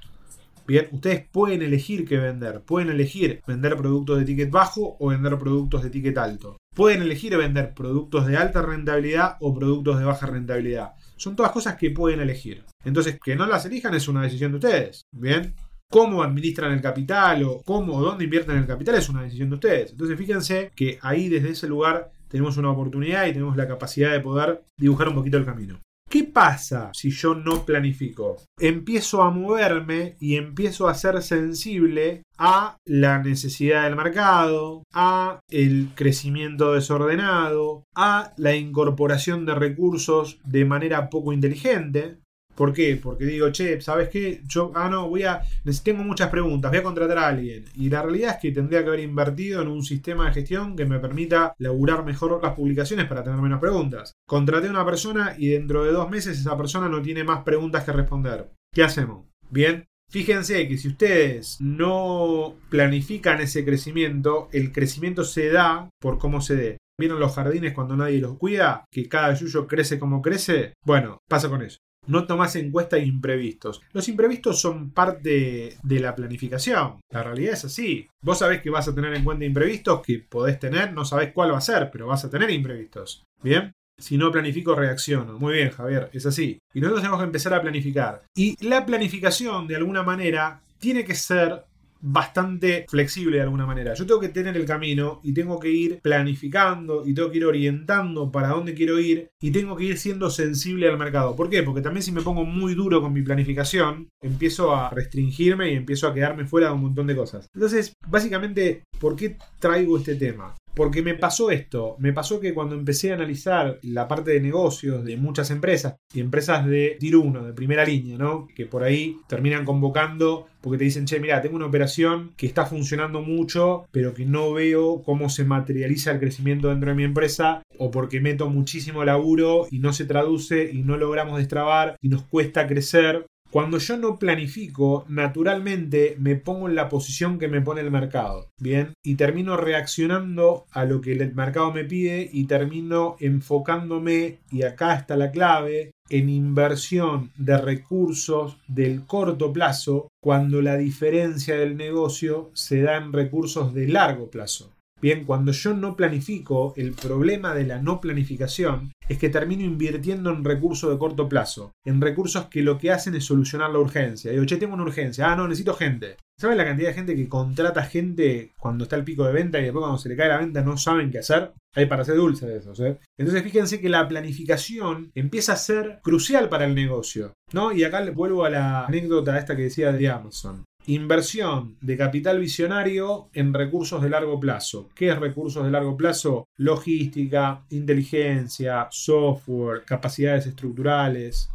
Bien, 0.67 0.89
ustedes 0.93 1.27
pueden 1.31 1.63
elegir 1.63 2.07
qué 2.07 2.19
vender. 2.19 2.63
Pueden 2.63 2.91
elegir 2.91 3.43
vender 3.47 3.77
productos 3.77 4.19
de 4.19 4.25
ticket 4.25 4.51
bajo 4.51 4.97
o 4.99 5.09
vender 5.09 5.39
productos 5.39 5.83
de 5.83 5.91
ticket 5.91 6.17
alto. 6.19 6.57
Pueden 6.75 7.03
elegir 7.03 7.37
vender 7.37 7.75
productos 7.75 8.27
de 8.27 8.37
alta 8.37 8.63
rentabilidad 8.63 9.37
o 9.41 9.55
productos 9.55 9.99
de 9.99 10.05
baja 10.05 10.27
rentabilidad. 10.27 10.93
Son 11.17 11.37
todas 11.37 11.53
cosas 11.53 11.77
que 11.77 11.91
pueden 11.91 12.21
elegir. 12.21 12.65
Entonces, 12.85 13.19
que 13.23 13.37
no 13.37 13.47
las 13.47 13.67
elijan 13.67 13.95
es 13.95 14.09
una 14.09 14.23
decisión 14.23 14.53
de 14.53 14.59
ustedes. 14.59 15.03
Bien, 15.13 15.55
cómo 15.91 16.23
administran 16.23 16.73
el 16.73 16.81
capital 16.81 17.45
o 17.45 17.63
cómo 17.65 17.97
o 17.97 18.03
dónde 18.03 18.25
invierten 18.25 18.57
el 18.57 18.67
capital 18.67 18.95
es 18.95 19.09
una 19.09 19.23
decisión 19.23 19.51
de 19.51 19.57
ustedes. 19.57 19.91
Entonces, 19.91 20.17
fíjense 20.17 20.71
que 20.75 20.99
ahí 21.03 21.29
desde 21.29 21.51
ese 21.51 21.69
lugar 21.69 22.11
tenemos 22.29 22.57
una 22.57 22.71
oportunidad 22.71 23.27
y 23.27 23.33
tenemos 23.33 23.57
la 23.57 23.69
capacidad 23.69 24.13
de 24.13 24.21
poder 24.21 24.65
dibujar 24.79 25.09
un 25.09 25.17
poquito 25.17 25.37
el 25.37 25.45
camino. 25.45 25.81
¿Qué 26.13 26.25
pasa 26.25 26.91
si 26.93 27.11
yo 27.11 27.35
no 27.35 27.65
planifico? 27.65 28.37
Empiezo 28.61 29.23
a 29.23 29.31
moverme 29.31 30.17
y 30.21 30.37
empiezo 30.37 30.87
a 30.87 30.95
ser 30.95 31.23
sensible 31.23 32.23
a 32.37 32.77
la 32.85 33.23
necesidad 33.23 33.85
del 33.85 33.97
mercado, 33.97 34.83
a 34.93 35.41
el 35.49 35.89
crecimiento 35.95 36.75
desordenado, 36.75 37.85
a 37.95 38.35
la 38.37 38.55
incorporación 38.55 39.47
de 39.47 39.55
recursos 39.55 40.39
de 40.45 40.67
manera 40.67 41.09
poco 41.09 41.33
inteligente. 41.33 42.19
¿Por 42.63 42.73
qué? 42.73 42.97
Porque 43.03 43.25
digo, 43.25 43.51
che, 43.51 43.81
¿sabes 43.81 44.09
qué? 44.09 44.41
Yo, 44.47 44.71
ah, 44.77 44.89
no, 44.89 45.09
voy 45.09 45.25
a. 45.25 45.43
Tengo 45.83 46.05
muchas 46.05 46.31
preguntas, 46.31 46.71
voy 46.71 46.79
a 46.79 46.85
contratar 46.85 47.19
a 47.19 47.27
alguien. 47.27 47.65
Y 47.75 47.91
la 47.91 48.03
realidad 48.03 48.37
es 48.37 48.41
que 48.41 48.53
tendría 48.53 48.83
que 48.83 48.87
haber 48.87 49.01
invertido 49.01 49.63
en 49.63 49.67
un 49.67 49.83
sistema 49.83 50.27
de 50.27 50.35
gestión 50.35 50.77
que 50.77 50.87
me 50.87 51.01
permita 51.01 51.55
laburar 51.59 52.05
mejor 52.05 52.39
las 52.41 52.55
publicaciones 52.55 53.07
para 53.07 53.25
tener 53.25 53.41
menos 53.41 53.59
preguntas. 53.59 54.13
Contraté 54.29 54.69
a 54.69 54.71
una 54.71 54.85
persona 54.85 55.35
y 55.37 55.49
dentro 55.49 55.83
de 55.83 55.91
dos 55.91 56.09
meses 56.09 56.39
esa 56.39 56.57
persona 56.57 56.89
no 56.89 57.03
tiene 57.03 57.25
más 57.25 57.43
preguntas 57.43 57.83
que 57.83 57.91
responder. 57.91 58.53
¿Qué 58.73 58.85
hacemos? 58.85 59.27
Bien, 59.51 59.85
Fíjense 60.09 60.69
que 60.69 60.77
si 60.77 60.89
ustedes 60.89 61.57
no 61.59 62.55
planifican 62.69 63.41
ese 63.41 63.65
crecimiento, 63.65 64.51
el 64.53 64.71
crecimiento 64.71 65.25
se 65.25 65.49
da 65.49 65.89
por 66.01 66.19
cómo 66.19 66.41
se 66.43 66.55
dé. 66.55 66.77
¿Vieron 67.01 67.19
los 67.19 67.35
jardines 67.35 67.73
cuando 67.73 67.97
nadie 67.97 68.21
los 68.21 68.37
cuida? 68.37 68.85
Que 68.93 69.09
cada 69.09 69.33
yuyo 69.35 69.67
crece 69.67 69.99
como 69.99 70.21
crece. 70.21 70.75
Bueno, 70.85 71.19
pasa 71.29 71.49
con 71.49 71.63
eso. 71.63 71.79
No 72.07 72.27
tomás 72.27 72.57
en 72.57 72.71
cuenta 72.71 72.99
imprevistos. 72.99 73.81
Los 73.93 74.09
imprevistos 74.09 74.61
son 74.61 74.91
parte 74.91 75.77
de 75.83 76.01
la 76.01 76.15
planificación. 76.15 77.01
La 77.11 77.23
realidad 77.23 77.55
es 77.55 77.65
así. 77.65 78.09
Vos 78.23 78.39
sabés 78.39 78.61
que 78.61 78.71
vas 78.71 78.89
a 78.89 78.95
tener 78.95 79.15
en 79.15 79.25
cuenta 79.25 79.45
imprevistos 79.45 80.03
que 80.03 80.19
podés 80.19 80.59
tener, 80.59 80.93
no 80.93 81.05
sabés 81.05 81.33
cuál 81.33 81.53
va 81.53 81.59
a 81.59 81.63
ser, 81.63 81.91
pero 81.93 82.09
vas 82.09 82.25
a 82.25 82.31
tener 82.31 82.51
imprevistos. 82.51 83.23
¿Bien? 83.43 83.73
Si 83.99 84.17
no 84.17 84.33
planifico, 84.33 84.75
reacciono. 84.75 85.39
Muy 85.39 85.55
bien, 85.55 85.71
Javier, 85.71 86.11
es 86.13 86.27
así. 86.27 86.59
Y 86.75 86.81
nosotros 86.81 87.03
tenemos 87.03 87.21
que 87.21 87.27
empezar 87.27 87.55
a 87.55 87.63
planificar. 87.63 88.23
Y 88.35 88.57
la 88.67 88.85
planificación, 88.85 89.69
de 89.69 89.77
alguna 89.77 90.03
manera, 90.03 90.61
tiene 90.79 91.05
que 91.05 91.15
ser 91.15 91.65
bastante 92.03 92.85
flexible 92.89 93.37
de 93.37 93.45
alguna 93.45 93.65
manera. 93.65 93.95
Yo 93.95 94.07
tengo 94.07 94.21
que 94.21 94.29
tener 94.29 94.57
el 94.57 94.67
camino 94.67 95.21
y 95.23 95.33
tengo 95.33 95.59
que 95.59 95.71
ir 95.71 96.01
planificando 96.01 97.07
y 97.07 97.15
tengo 97.15 97.31
que 97.31 97.39
ir 97.39 97.47
orientando 97.47 98.31
para 98.31 98.49
dónde 98.49 98.75
quiero 98.75 98.99
ir 98.99 99.31
y 99.41 99.53
tengo 99.53 99.77
que 99.77 99.85
ir 99.85 99.99
siendo 99.99 100.29
sensible 100.29 100.89
al 100.89 100.99
mercado. 100.99 101.37
¿Por 101.37 101.49
qué? 101.49 101.63
Porque 101.63 101.81
también 101.81 102.03
si 102.03 102.13
me 102.13 102.23
pongo 102.23 102.45
muy 102.45 102.75
duro 102.75 103.01
con 103.01 103.13
mi 103.13 103.23
planificación, 103.23 104.11
empiezo 104.21 104.75
a 104.75 104.91
restringirme 104.91 105.73
y 105.73 105.77
empiezo 105.77 106.09
a 106.09 106.15
quedarme 106.15 106.45
fuera 106.45 106.69
de 106.69 106.75
un 106.75 106.83
montón 106.83 107.07
de 107.07 107.17
cosas. 107.17 107.49
Entonces, 107.55 107.97
básicamente, 108.09 108.83
¿por 108.99 109.17
qué 109.17 109.39
traigo 109.59 109.97
este 109.97 110.17
tema? 110.17 110.55
Porque 110.75 111.03
me 111.03 111.15
pasó 111.15 111.51
esto, 111.51 111.97
me 111.99 112.13
pasó 112.13 112.41
que 112.41 112.55
cuando 112.55 112.75
empecé 112.75 113.11
a 113.11 113.15
analizar 113.15 113.79
la 113.83 114.09
parte 114.09 114.31
de 114.31 114.41
negocios 114.41 115.05
de 115.05 115.17
muchas 115.17 115.51
empresas 115.51 115.97
y 116.15 116.21
empresas 116.21 116.67
de 116.67 116.97
tier 116.99 117.17
1, 117.17 117.45
de 117.45 117.53
primera 117.53 117.85
línea, 117.85 118.17
¿no? 118.17 118.49
Que 118.55 118.67
por 118.67 118.83
ahí 118.83 119.17
terminan 119.29 119.65
convocando 119.65 120.47
porque 120.63 120.79
te 120.79 120.85
dicen, 120.85 121.05
che, 121.07 121.19
mira, 121.19 121.43
tengo 121.43 121.57
una 121.57 121.67
operación 121.67 122.33
que 122.37 122.47
está 122.47 122.65
funcionando 122.65 123.21
mucho, 123.21 123.87
pero 123.91 124.15
que 124.15 124.25
no 124.25 124.53
veo 124.53 125.03
cómo 125.03 125.29
se 125.29 125.45
materializa 125.45 126.13
el 126.13 126.21
crecimiento 126.21 126.69
dentro 126.69 126.91
de 126.91 126.95
mi 126.97 127.03
empresa, 127.03 127.63
o 127.79 127.91
porque 127.91 128.21
meto 128.21 128.49
muchísimo 128.49 129.05
laburo 129.05 129.67
y 129.71 129.81
no 129.81 129.93
se 129.93 130.05
traduce 130.05 130.71
y 130.73 130.83
no 130.83 130.97
logramos 130.97 131.39
destrabar 131.39 131.97
y 132.01 132.09
nos 132.09 132.23
cuesta 132.23 132.69
crecer. 132.69 133.27
Cuando 133.53 133.77
yo 133.77 133.99
no 133.99 134.19
planifico, 134.19 135.05
naturalmente 135.11 136.17
me 136.19 136.37
pongo 136.37 136.71
en 136.71 136.75
la 136.75 136.89
posición 136.89 137.39
que 137.39 137.49
me 137.49 137.61
pone 137.61 137.83
el 137.83 137.91
mercado, 137.91 138.49
¿bien? 138.59 138.95
Y 139.05 139.17
termino 139.17 139.59
reaccionando 139.59 140.65
a 140.71 140.87
lo 140.87 141.03
que 141.03 141.13
el 141.13 141.35
mercado 141.35 141.71
me 141.71 141.85
pide 141.85 142.31
y 142.33 142.47
termino 142.47 143.17
enfocándome, 143.21 144.39
y 144.51 144.63
acá 144.63 144.95
está 144.95 145.17
la 145.17 145.33
clave, 145.33 145.91
en 146.09 146.31
inversión 146.31 147.31
de 147.37 147.59
recursos 147.59 148.57
del 148.69 149.05
corto 149.05 149.53
plazo 149.53 150.09
cuando 150.23 150.63
la 150.63 150.79
diferencia 150.79 151.55
del 151.55 151.77
negocio 151.77 152.51
se 152.55 152.81
da 152.81 152.97
en 152.97 153.13
recursos 153.13 153.75
de 153.75 153.87
largo 153.87 154.31
plazo. 154.31 154.72
Bien, 155.03 155.25
cuando 155.25 155.51
yo 155.51 155.75
no 155.75 155.97
planifico, 155.97 156.75
el 156.77 156.93
problema 156.93 157.53
de 157.57 157.65
la 157.65 157.83
no 157.83 158.01
planificación 158.01 158.93
es 159.09 159.19
que 159.19 159.31
termino 159.31 159.65
invirtiendo 159.65 160.31
en 160.31 160.45
recursos 160.45 160.93
de 160.93 160.97
corto 160.97 161.29
plazo, 161.29 161.73
en 161.85 162.01
recursos 162.01 162.47
que 162.47 162.63
lo 162.63 162.79
que 162.79 162.93
hacen 162.93 163.17
es 163.17 163.25
solucionar 163.25 163.71
la 163.71 163.81
urgencia. 163.81 164.31
Digo, 164.31 164.45
che, 164.45 164.59
tengo 164.59 164.75
una 164.75 164.85
urgencia, 164.85 165.33
ah, 165.33 165.35
no, 165.35 165.49
necesito 165.49 165.75
gente. 165.75 166.19
¿Sabes 166.39 166.57
la 166.57 166.65
cantidad 166.65 166.91
de 166.91 166.95
gente 166.95 167.17
que 167.17 167.29
contrata 167.29 167.83
gente 167.83 168.53
cuando 168.61 168.85
está 168.85 168.95
el 168.95 169.03
pico 169.03 169.25
de 169.25 169.33
venta 169.33 169.59
y 169.59 169.65
después 169.65 169.83
cuando 169.83 169.99
se 169.99 170.09
le 170.09 170.17
cae 170.17 170.29
la 170.29 170.39
venta 170.39 170.63
no 170.63 170.77
saben 170.77 171.11
qué 171.11 171.19
hacer? 171.19 171.53
Hay 171.75 171.87
para 171.87 172.03
hacer 172.03 172.15
dulce 172.15 172.47
de 172.47 172.59
esos, 172.59 172.79
¿eh? 172.79 172.99
Entonces 173.19 173.43
fíjense 173.43 173.81
que 173.81 173.89
la 173.89 174.07
planificación 174.07 175.11
empieza 175.17 175.55
a 175.55 175.57
ser 175.57 175.99
crucial 176.03 176.49
para 176.49 176.65
el 176.65 176.77
negocio, 176.77 177.33
¿no? 177.53 177.73
Y 177.73 177.83
acá 177.83 178.09
vuelvo 178.13 178.45
a 178.45 178.51
la 178.51 178.87
anécdota 178.87 179.37
esta 179.37 179.57
que 179.57 179.63
decía 179.63 179.91
de 179.91 180.09
Amazon. 180.09 180.65
Inversión 180.87 181.77
de 181.81 181.97
capital 181.97 182.41
visionario 182.41 183.29
en 183.35 183.55
recursos 183.55 184.03
de 184.03 184.11
largo 184.11 184.41
plazo. 184.41 184.89
¿Qué 184.97 185.11
es 185.11 185.19
recursos 185.19 185.65
de 185.65 185.71
largo 185.71 185.97
plazo? 185.97 186.49
Logística, 186.57 187.63
inteligencia, 187.71 188.89
software, 188.91 189.85
capacidades 189.85 190.47
estructurales, 190.47 191.52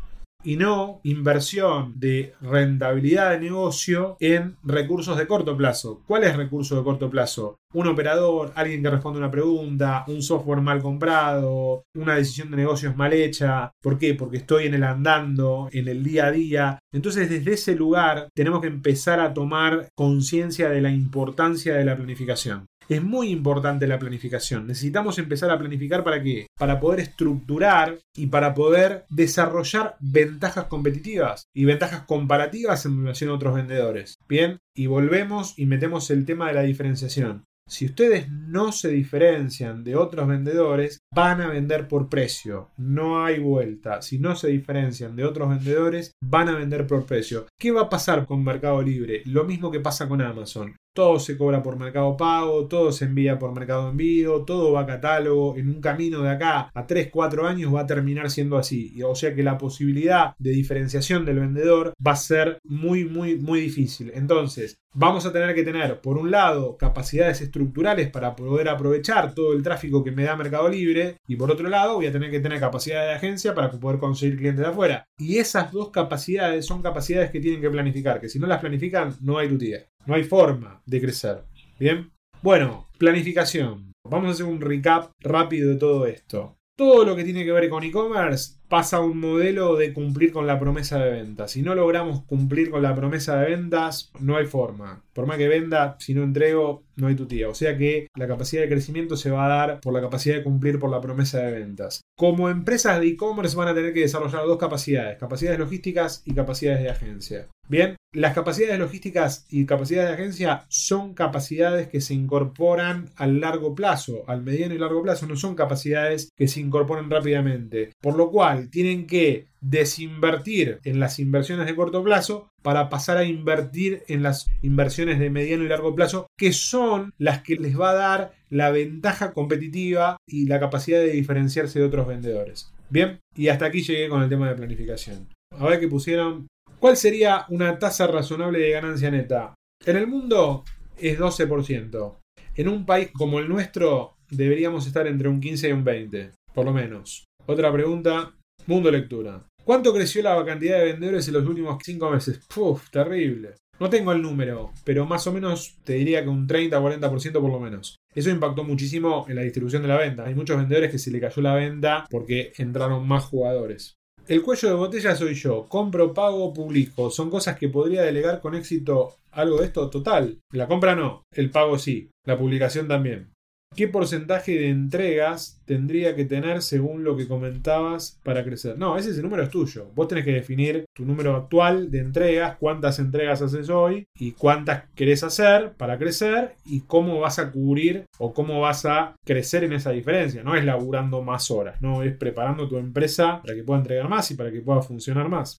y 0.48 0.56
no 0.56 1.02
inversión 1.04 2.00
de 2.00 2.34
rentabilidad 2.40 3.32
de 3.32 3.42
negocio 3.42 4.16
en 4.22 4.56
recursos 4.64 5.18
de 5.18 5.28
corto 5.28 5.58
plazo. 5.58 6.02
¿Cuál 6.08 6.24
es 6.24 6.38
recurso 6.38 6.78
de 6.78 6.86
corto 6.86 7.10
plazo? 7.10 7.58
Un 7.74 7.88
operador, 7.88 8.54
alguien 8.56 8.82
que 8.82 8.90
responde 8.90 9.20
una 9.20 9.30
pregunta, 9.30 10.06
un 10.08 10.22
software 10.22 10.62
mal 10.62 10.82
comprado, 10.82 11.84
una 11.96 12.16
decisión 12.16 12.50
de 12.50 12.56
negocios 12.56 12.96
mal 12.96 13.12
hecha. 13.12 13.74
¿Por 13.82 13.98
qué? 13.98 14.14
Porque 14.14 14.38
estoy 14.38 14.68
en 14.68 14.76
el 14.76 14.86
andando, 14.86 15.68
en 15.74 15.90
el 15.90 16.02
día 16.02 16.28
a 16.28 16.32
día. 16.32 16.80
Entonces 16.94 17.30
desde 17.30 17.52
ese 17.52 17.76
lugar 17.76 18.30
tenemos 18.34 18.62
que 18.62 18.68
empezar 18.68 19.20
a 19.20 19.34
tomar 19.34 19.90
conciencia 19.96 20.70
de 20.70 20.80
la 20.80 20.92
importancia 20.92 21.76
de 21.76 21.84
la 21.84 21.98
planificación. 21.98 22.68
Es 22.90 23.04
muy 23.04 23.32
importante 23.32 23.86
la 23.86 24.00
planificación. 24.00 24.66
Necesitamos 24.66 25.20
empezar 25.20 25.52
a 25.52 25.60
planificar 25.60 26.06
para 26.06 26.24
qué? 26.24 26.48
Para 26.58 26.80
poder 26.80 27.02
estructurar 27.02 28.00
y 28.16 28.28
para 28.28 28.54
poder 28.54 29.06
desarrollar 29.10 29.98
ventajas 30.00 30.66
competitivas 30.66 31.48
y 31.54 31.66
ventajas 31.66 32.04
comparativas 32.04 32.86
en 32.86 33.00
relación 33.02 33.30
a 33.30 33.34
otros 33.34 33.56
vendedores. 33.56 34.16
Bien, 34.30 34.60
y 34.74 34.88
volvemos 34.88 35.54
y 35.60 35.66
metemos 35.66 36.10
el 36.12 36.26
tema 36.26 36.48
de 36.48 36.54
la 36.54 36.62
diferenciación. 36.62 37.44
Si 37.70 37.86
ustedes 37.86 38.30
no 38.32 38.72
se 38.72 38.88
diferencian 38.88 39.84
de 39.84 39.98
otros 39.98 40.26
vendedores, 40.26 41.02
van 41.14 41.42
a 41.42 41.50
vender 41.50 41.90
por 41.90 42.08
precio. 42.08 42.72
No 42.78 43.26
hay 43.26 43.40
vuelta. 43.40 44.02
Si 44.02 44.20
no 44.20 44.38
se 44.38 44.48
diferencian 44.48 45.18
de 45.18 45.26
otros 45.26 45.50
vendedores, 45.50 46.14
van 46.24 46.48
a 46.48 46.56
vender 46.56 46.88
por 46.88 47.06
precio. 47.06 47.46
¿Qué 47.60 47.72
va 47.72 47.82
a 47.82 47.90
pasar 47.90 48.26
con 48.26 48.42
Mercado 48.42 48.82
Libre? 48.82 49.22
Lo 49.26 49.44
mismo 49.44 49.70
que 49.70 49.82
pasa 49.82 50.08
con 50.08 50.22
Amazon. 50.22 50.78
Todo 50.98 51.20
se 51.20 51.38
cobra 51.38 51.62
por 51.62 51.78
mercado 51.78 52.18
pago, 52.18 52.66
todo 52.66 52.92
se 52.92 53.06
envía 53.06 53.38
por 53.38 53.54
mercado 53.54 53.88
envío, 53.88 54.44
todo 54.46 54.72
va 54.72 54.82
a 54.82 54.88
catálogo, 54.88 55.56
en 55.56 55.70
un 55.70 55.80
camino 55.80 56.24
de 56.24 56.32
acá 56.32 56.72
a 56.74 56.88
3, 56.88 57.10
4 57.12 57.46
años 57.46 57.72
va 57.72 57.82
a 57.82 57.86
terminar 57.86 58.32
siendo 58.32 58.58
así. 58.58 59.00
O 59.04 59.14
sea 59.14 59.36
que 59.36 59.44
la 59.44 59.60
posibilidad 59.60 60.34
de 60.40 60.50
diferenciación 60.50 61.24
del 61.24 61.40
vendedor 61.40 61.94
va 62.06 62.14
a 62.14 62.16
ser 62.16 62.58
muy, 62.64 63.06
muy, 63.06 63.38
muy 63.38 63.62
difícil. 63.62 64.12
Entonces, 64.16 64.80
vamos 64.92 65.28
a 65.28 65.32
tener 65.32 65.54
que 65.54 65.62
tener, 65.62 66.02
por 66.02 66.18
un 66.18 66.32
lado, 66.32 66.78
capacidades 66.78 67.42
estructurales 67.42 68.10
para 68.10 68.36
poder 68.36 68.68
aprovechar 68.68 69.36
todo 69.36 69.54
el 69.54 69.62
tráfico 69.62 70.04
que 70.04 70.12
me 70.12 70.24
da 70.24 70.36
Mercado 70.36 70.68
Libre, 70.68 71.18
y 71.28 71.36
por 71.36 71.52
otro 71.52 71.70
lado, 71.70 71.98
voy 71.98 72.08
a 72.08 72.12
tener 72.12 72.32
que 72.32 72.40
tener 72.40 72.60
capacidad 72.60 73.06
de 73.06 73.14
agencia 73.14 73.54
para 73.54 73.70
poder 73.70 74.00
conseguir 74.00 74.38
clientes 74.38 74.66
de 74.66 74.72
afuera. 74.72 75.06
Y 75.20 75.38
esas 75.38 75.72
dos 75.72 75.92
capacidades 75.92 76.66
son 76.66 76.82
capacidades 76.82 77.30
que 77.30 77.40
tienen 77.40 77.62
que 77.62 77.70
planificar, 77.70 78.20
que 78.20 78.30
si 78.30 78.40
no 78.40 78.48
las 78.48 78.62
planifican, 78.62 79.16
no 79.22 79.38
hay 79.38 79.48
tutía. 79.48 79.86
No 80.08 80.16
hay 80.16 80.24
forma 80.24 80.82
de 80.86 81.02
crecer. 81.02 81.44
Bien. 81.78 82.12
Bueno, 82.42 82.88
planificación. 82.98 83.92
Vamos 84.10 84.30
a 84.30 84.32
hacer 84.32 84.46
un 84.46 84.62
recap 84.62 85.12
rápido 85.20 85.70
de 85.70 85.76
todo 85.76 86.08
esto. 86.08 86.58
Todo 86.78 87.04
lo 87.04 87.14
que 87.14 87.26
tiene 87.26 87.44
que 87.44 87.52
ver 87.52 87.70
con 87.70 87.84
e-commerce 87.84 88.57
pasa 88.68 89.00
un 89.00 89.20
modelo 89.20 89.76
de 89.76 89.94
cumplir 89.94 90.32
con 90.32 90.48
la 90.48 90.60
promesa 90.60 91.00
de 91.00 91.12
venta. 91.12 91.48
Si 91.48 91.62
no 91.62 91.76
logramos 91.76 92.24
cumplir 92.24 92.70
con 92.70 92.82
la 92.82 92.96
promesa 92.96 93.38
de 93.38 93.50
ventas, 93.56 94.12
no 94.20 94.38
hay 94.38 94.46
forma. 94.46 95.04
Por 95.14 95.26
más 95.26 95.38
que 95.38 95.48
venda, 95.48 95.96
si 96.00 96.14
no 96.14 96.24
entrego, 96.24 96.84
no 96.96 97.08
hay 97.08 97.16
tu 97.16 97.26
tía. 97.26 97.50
O 97.50 97.56
sea 97.56 97.78
que 97.78 98.08
la 98.16 98.28
capacidad 98.28 98.62
de 98.62 98.70
crecimiento 98.70 99.16
se 99.16 99.32
va 99.32 99.46
a 99.46 99.50
dar 99.50 99.80
por 99.82 99.94
la 99.94 100.02
capacidad 100.02 100.36
de 100.36 100.44
cumplir 100.44 100.80
por 100.80 100.92
la 100.92 101.02
promesa 101.02 101.40
de 101.40 101.52
ventas. 101.52 102.02
Como 102.18 102.50
empresas 102.50 103.00
de 103.00 103.08
e-commerce 103.08 103.56
van 103.56 103.70
a 103.70 103.74
tener 103.74 103.94
que 103.94 104.02
desarrollar 104.02 104.46
dos 104.46 104.58
capacidades, 104.58 105.18
capacidades 105.18 105.60
logísticas 105.60 106.22
y 106.26 106.34
capacidades 106.34 106.82
de 106.84 106.90
agencia. 106.90 107.48
Bien, 107.70 107.98
las 108.14 108.34
capacidades 108.34 108.80
logísticas 108.80 109.46
y 109.50 109.66
capacidades 109.66 110.10
de 110.10 110.14
agencia 110.14 110.66
son 110.70 111.14
capacidades 111.14 111.88
que 111.90 112.00
se 112.00 112.14
incorporan 112.14 113.10
al 113.18 113.42
largo 113.42 113.76
plazo, 113.76 114.24
al 114.28 114.42
mediano 114.42 114.74
y 114.74 114.78
largo 114.78 115.04
plazo, 115.04 115.28
no 115.28 115.36
son 115.36 115.56
capacidades 115.56 116.30
que 116.36 116.48
se 116.48 116.62
incorporan 116.62 117.10
rápidamente. 117.10 117.92
Por 118.02 118.16
lo 118.16 118.32
cual, 118.32 118.57
tienen 118.70 119.08
que 119.08 119.48
desinvertir 119.62 120.80
en 120.84 121.00
las 121.00 121.20
inversiones 121.20 121.66
de 121.66 121.76
corto 121.76 122.04
plazo 122.04 122.50
para 122.62 122.90
pasar 122.90 123.18
a 123.18 123.26
invertir 123.26 124.04
en 124.08 124.24
las 124.24 124.48
inversiones 124.62 125.20
de 125.20 125.30
mediano 125.30 125.64
y 125.64 125.68
largo 125.68 125.96
plazo, 125.96 126.28
que 126.38 126.54
son 126.54 127.14
las 127.18 127.42
que 127.42 127.56
les 127.56 127.80
va 127.80 127.92
a 127.92 127.96
dar 127.96 128.34
la 128.50 128.72
ventaja 128.72 129.34
competitiva 129.34 130.18
y 130.28 130.48
la 130.48 130.60
capacidad 130.60 131.00
de 131.00 131.12
diferenciarse 131.12 131.80
de 131.80 131.86
otros 131.86 132.08
vendedores. 132.08 132.72
Bien, 132.90 133.20
y 133.36 133.50
hasta 133.50 133.66
aquí 133.66 133.82
llegué 133.82 134.10
con 134.10 134.22
el 134.22 134.30
tema 134.30 134.50
de 134.50 134.56
planificación. 134.56 135.28
A 135.52 135.66
ver 135.66 135.80
qué 135.80 135.88
pusieron 135.88 136.48
¿Cuál 136.80 136.96
sería 136.96 137.46
una 137.50 137.80
tasa 137.80 138.06
razonable 138.06 138.60
de 138.60 138.70
ganancia 138.70 139.10
neta? 139.10 139.56
En 139.84 139.98
el 139.98 140.06
mundo 140.06 140.64
es 140.96 141.20
12%. 141.20 142.18
En 142.56 142.68
un 142.68 142.86
país 142.86 143.10
como 143.14 143.40
el 143.40 143.50
nuestro 143.50 144.18
deberíamos 144.30 144.86
estar 144.86 145.08
entre 145.08 145.28
un 145.28 145.42
15 145.42 145.70
y 145.70 145.72
un 145.72 145.84
20, 145.84 146.32
por 146.54 146.66
lo 146.66 146.74
menos. 146.74 147.26
Otra 147.48 147.74
pregunta, 147.74 148.36
mundo 148.68 148.92
lectura. 148.92 149.44
¿Cuánto 149.64 149.94
creció 149.94 150.22
la 150.22 150.46
cantidad 150.46 150.80
de 150.80 150.86
vendedores 150.86 151.28
en 151.28 151.34
los 151.34 151.46
últimos 151.46 151.78
5 151.84 152.12
meses? 152.12 152.40
Puf, 152.54 152.90
terrible. 152.90 153.56
No 153.80 153.90
tengo 153.90 154.12
el 154.12 154.22
número, 154.22 154.72
pero 154.84 155.06
más 155.06 155.28
o 155.28 155.34
menos 155.34 155.78
te 155.84 155.94
diría 155.94 156.24
que 156.24 156.30
un 156.30 156.48
30-40% 156.48 157.34
por 157.34 157.52
lo 157.52 157.60
menos. 157.60 157.98
Eso 158.14 158.30
impactó 158.30 158.64
muchísimo 158.64 159.26
en 159.30 159.36
la 159.36 159.44
distribución 159.44 159.84
de 159.84 159.88
la 159.90 159.98
venta. 159.98 160.26
Hay 160.26 160.36
muchos 160.36 160.58
vendedores 160.58 160.92
que 160.92 161.00
se 161.00 161.12
le 161.12 161.20
cayó 161.20 161.42
la 161.42 161.56
venta 161.56 162.06
porque 162.10 162.54
entraron 162.58 163.08
más 163.08 163.26
jugadores. 163.26 163.96
El 164.28 164.42
cuello 164.42 164.68
de 164.68 164.76
botella 164.76 165.16
soy 165.16 165.36
yo. 165.36 165.68
Compro, 165.70 166.14
pago, 166.14 166.54
publico. 166.54 167.12
Son 167.12 167.30
cosas 167.30 167.58
que 167.58 167.70
podría 167.70 168.02
delegar 168.02 168.42
con 168.42 168.56
éxito 168.56 169.16
algo 169.32 169.60
de 169.60 169.68
esto 169.68 169.90
total. 169.90 170.40
La 170.52 170.68
compra 170.68 170.96
no, 170.96 171.24
el 171.32 171.52
pago 171.52 171.78
sí, 171.78 172.10
la 172.26 172.38
publicación 172.38 172.88
también. 172.88 173.32
¿Qué 173.76 173.88
porcentaje 173.88 174.54
de 174.54 174.70
entregas 174.70 175.62
tendría 175.66 176.16
que 176.16 176.26
tener 176.26 176.64
según 176.64 177.04
lo 177.04 177.16
que 177.16 177.28
comentabas 177.28 178.20
para 178.24 178.44
crecer? 178.44 178.76
No, 178.76 178.98
ese, 178.98 179.12
ese 179.12 179.22
número 179.22 179.44
es 179.44 179.52
tuyo. 179.52 179.92
Vos 179.94 180.08
tenés 180.08 180.26
que 180.26 180.32
definir 180.32 180.86
tu 180.96 181.06
número 181.06 181.36
actual 181.36 181.92
de 181.92 182.00
entregas, 182.00 182.58
cuántas 182.58 182.98
entregas 182.98 183.44
haces 183.44 183.70
hoy 183.70 184.08
y 184.18 184.32
cuántas 184.32 184.86
querés 184.96 185.24
hacer 185.24 185.74
para 185.74 186.00
crecer 186.00 186.56
y 186.66 186.82
cómo 186.82 187.20
vas 187.20 187.38
a 187.38 187.52
cubrir 187.52 188.06
o 188.18 188.34
cómo 188.34 188.62
vas 188.62 188.86
a 188.86 189.16
crecer 189.24 189.64
en 189.64 189.74
esa 189.74 189.92
diferencia. 189.92 190.42
No 190.42 190.56
es 190.56 190.66
laburando 190.66 191.22
más 191.22 191.52
horas, 191.52 191.80
no 191.80 192.02
es 192.02 192.18
preparando 192.18 192.68
tu 192.68 192.78
empresa 192.78 193.44
para 193.44 193.54
que 193.54 193.64
pueda 193.64 193.82
entregar 193.82 194.10
más 194.10 194.32
y 194.32 194.36
para 194.36 194.52
que 194.52 194.62
pueda 194.62 194.82
funcionar 194.82 195.30
más. 195.30 195.58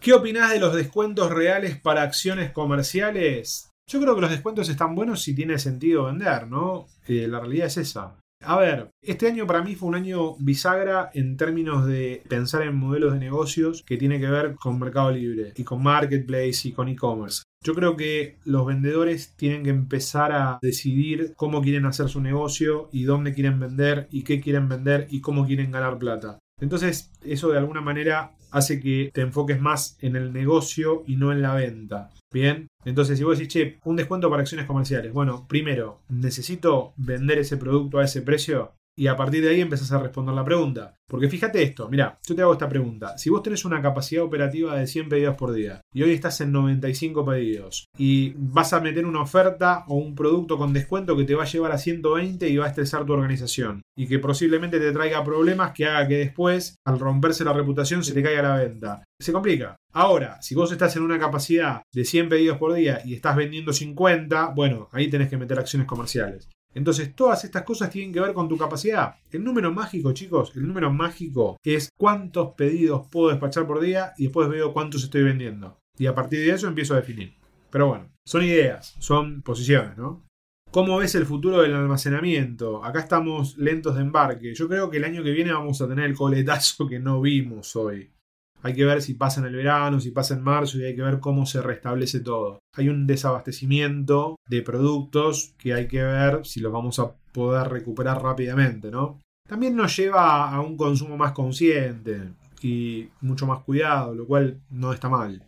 ¿Qué 0.00 0.12
opinás 0.12 0.50
de 0.50 0.58
los 0.58 0.74
descuentos 0.74 1.30
reales 1.30 1.78
para 1.78 2.02
acciones 2.02 2.50
comerciales? 2.50 3.69
Yo 3.90 4.00
creo 4.00 4.14
que 4.14 4.20
los 4.20 4.30
descuentos 4.30 4.68
están 4.68 4.94
buenos 4.94 5.20
si 5.20 5.34
tiene 5.34 5.58
sentido 5.58 6.04
vender, 6.04 6.46
¿no? 6.46 6.86
La 7.08 7.40
realidad 7.40 7.66
es 7.66 7.76
esa. 7.76 8.14
A 8.42 8.56
ver, 8.56 8.88
este 9.02 9.26
año 9.26 9.48
para 9.48 9.62
mí 9.62 9.74
fue 9.74 9.88
un 9.88 9.96
año 9.96 10.36
bisagra 10.38 11.10
en 11.12 11.36
términos 11.36 11.84
de 11.86 12.22
pensar 12.28 12.62
en 12.62 12.76
modelos 12.76 13.14
de 13.14 13.18
negocios 13.18 13.82
que 13.84 13.96
tiene 13.96 14.20
que 14.20 14.30
ver 14.30 14.54
con 14.54 14.78
Mercado 14.78 15.10
Libre 15.10 15.54
y 15.56 15.64
con 15.64 15.82
Marketplace 15.82 16.68
y 16.68 16.72
con 16.72 16.88
e-commerce. 16.88 17.42
Yo 17.64 17.74
creo 17.74 17.96
que 17.96 18.36
los 18.44 18.64
vendedores 18.64 19.34
tienen 19.36 19.64
que 19.64 19.70
empezar 19.70 20.30
a 20.30 20.60
decidir 20.62 21.34
cómo 21.36 21.60
quieren 21.60 21.84
hacer 21.84 22.08
su 22.08 22.20
negocio 22.20 22.90
y 22.92 23.02
dónde 23.02 23.34
quieren 23.34 23.58
vender 23.58 24.06
y 24.12 24.22
qué 24.22 24.40
quieren 24.40 24.68
vender 24.68 25.08
y 25.10 25.20
cómo 25.20 25.44
quieren 25.44 25.72
ganar 25.72 25.98
plata. 25.98 26.38
Entonces, 26.60 27.10
eso 27.24 27.50
de 27.50 27.58
alguna 27.58 27.80
manera 27.80 28.34
hace 28.50 28.80
que 28.80 29.10
te 29.12 29.20
enfoques 29.20 29.60
más 29.60 29.96
en 30.00 30.16
el 30.16 30.32
negocio 30.32 31.02
y 31.06 31.16
no 31.16 31.32
en 31.32 31.42
la 31.42 31.54
venta. 31.54 32.10
Bien, 32.32 32.68
entonces 32.84 33.18
si 33.18 33.24
vos 33.24 33.38
decís, 33.38 33.52
che, 33.52 33.78
un 33.84 33.96
descuento 33.96 34.30
para 34.30 34.42
acciones 34.42 34.66
comerciales. 34.66 35.12
Bueno, 35.12 35.46
primero, 35.48 36.00
necesito 36.08 36.92
vender 36.96 37.38
ese 37.38 37.56
producto 37.56 37.98
a 37.98 38.04
ese 38.04 38.22
precio 38.22 38.72
y 39.00 39.06
a 39.06 39.16
partir 39.16 39.42
de 39.42 39.48
ahí 39.48 39.62
empezás 39.62 39.90
a 39.92 39.98
responder 39.98 40.34
la 40.34 40.44
pregunta. 40.44 40.94
Porque 41.08 41.30
fíjate 41.30 41.62
esto, 41.62 41.88
mira, 41.88 42.18
yo 42.22 42.34
te 42.34 42.42
hago 42.42 42.52
esta 42.52 42.68
pregunta. 42.68 43.16
Si 43.16 43.30
vos 43.30 43.42
tenés 43.42 43.64
una 43.64 43.80
capacidad 43.80 44.22
operativa 44.22 44.76
de 44.76 44.86
100 44.86 45.08
pedidos 45.08 45.36
por 45.36 45.54
día 45.54 45.80
y 45.90 46.02
hoy 46.02 46.12
estás 46.12 46.38
en 46.42 46.52
95 46.52 47.24
pedidos 47.24 47.86
y 47.96 48.34
vas 48.36 48.74
a 48.74 48.80
meter 48.80 49.06
una 49.06 49.22
oferta 49.22 49.86
o 49.88 49.94
un 49.94 50.14
producto 50.14 50.58
con 50.58 50.74
descuento 50.74 51.16
que 51.16 51.24
te 51.24 51.34
va 51.34 51.44
a 51.44 51.46
llevar 51.46 51.72
a 51.72 51.78
120 51.78 52.46
y 52.46 52.56
va 52.58 52.66
a 52.66 52.68
estresar 52.68 53.06
tu 53.06 53.14
organización 53.14 53.80
y 53.96 54.06
que 54.06 54.18
posiblemente 54.18 54.78
te 54.78 54.92
traiga 54.92 55.24
problemas 55.24 55.72
que 55.72 55.86
haga 55.86 56.06
que 56.06 56.18
después, 56.18 56.74
al 56.84 56.98
romperse 56.98 57.42
la 57.42 57.54
reputación, 57.54 58.04
se 58.04 58.12
te 58.12 58.22
caiga 58.22 58.42
la 58.42 58.56
venta. 58.56 59.04
Se 59.18 59.32
complica. 59.32 59.76
Ahora, 59.94 60.42
si 60.42 60.54
vos 60.54 60.72
estás 60.72 60.94
en 60.96 61.04
una 61.04 61.18
capacidad 61.18 61.80
de 61.90 62.04
100 62.04 62.28
pedidos 62.28 62.58
por 62.58 62.74
día 62.74 63.00
y 63.02 63.14
estás 63.14 63.34
vendiendo 63.34 63.72
50, 63.72 64.52
bueno, 64.54 64.90
ahí 64.92 65.08
tenés 65.08 65.30
que 65.30 65.38
meter 65.38 65.58
acciones 65.58 65.88
comerciales. 65.88 66.50
Entonces, 66.74 67.14
todas 67.14 67.44
estas 67.44 67.62
cosas 67.64 67.90
tienen 67.90 68.12
que 68.12 68.20
ver 68.20 68.32
con 68.32 68.48
tu 68.48 68.56
capacidad. 68.56 69.16
El 69.30 69.42
número 69.44 69.72
mágico, 69.72 70.12
chicos, 70.12 70.52
el 70.54 70.66
número 70.66 70.92
mágico 70.92 71.56
es 71.64 71.90
cuántos 71.98 72.54
pedidos 72.54 73.08
puedo 73.10 73.30
despachar 73.30 73.66
por 73.66 73.80
día 73.80 74.12
y 74.16 74.24
después 74.24 74.48
veo 74.48 74.72
cuántos 74.72 75.02
estoy 75.04 75.22
vendiendo. 75.24 75.78
Y 75.98 76.06
a 76.06 76.14
partir 76.14 76.40
de 76.40 76.52
eso 76.52 76.68
empiezo 76.68 76.94
a 76.94 76.98
definir. 76.98 77.34
Pero 77.70 77.88
bueno, 77.88 78.10
son 78.24 78.44
ideas, 78.44 78.94
son 78.98 79.42
posiciones, 79.42 79.96
¿no? 79.96 80.24
¿Cómo 80.70 80.98
ves 80.98 81.16
el 81.16 81.26
futuro 81.26 81.62
del 81.62 81.74
almacenamiento? 81.74 82.84
Acá 82.84 83.00
estamos 83.00 83.58
lentos 83.58 83.96
de 83.96 84.02
embarque. 84.02 84.54
Yo 84.54 84.68
creo 84.68 84.88
que 84.88 84.98
el 84.98 85.04
año 85.04 85.24
que 85.24 85.32
viene 85.32 85.52
vamos 85.52 85.82
a 85.82 85.88
tener 85.88 86.04
el 86.04 86.16
coletazo 86.16 86.86
que 86.86 87.00
no 87.00 87.20
vimos 87.20 87.74
hoy. 87.74 88.12
Hay 88.62 88.74
que 88.74 88.84
ver 88.84 89.00
si 89.00 89.14
pasa 89.14 89.40
en 89.40 89.46
el 89.46 89.56
verano, 89.56 90.00
si 90.00 90.10
pasa 90.10 90.34
en 90.34 90.42
marzo 90.42 90.78
y 90.78 90.84
hay 90.84 90.94
que 90.94 91.02
ver 91.02 91.20
cómo 91.20 91.46
se 91.46 91.62
restablece 91.62 92.20
todo. 92.20 92.60
Hay 92.76 92.88
un 92.88 93.06
desabastecimiento 93.06 94.36
de 94.48 94.62
productos 94.62 95.54
que 95.58 95.72
hay 95.72 95.88
que 95.88 96.02
ver 96.02 96.44
si 96.44 96.60
los 96.60 96.72
vamos 96.72 96.98
a 96.98 97.12
poder 97.32 97.68
recuperar 97.68 98.22
rápidamente, 98.22 98.90
¿no? 98.90 99.18
También 99.48 99.74
nos 99.74 99.96
lleva 99.96 100.50
a 100.50 100.60
un 100.60 100.76
consumo 100.76 101.16
más 101.16 101.32
consciente 101.32 102.32
y 102.62 103.08
mucho 103.20 103.46
más 103.46 103.60
cuidado, 103.64 104.14
lo 104.14 104.26
cual 104.26 104.60
no 104.70 104.92
está 104.92 105.08
mal. 105.08 105.42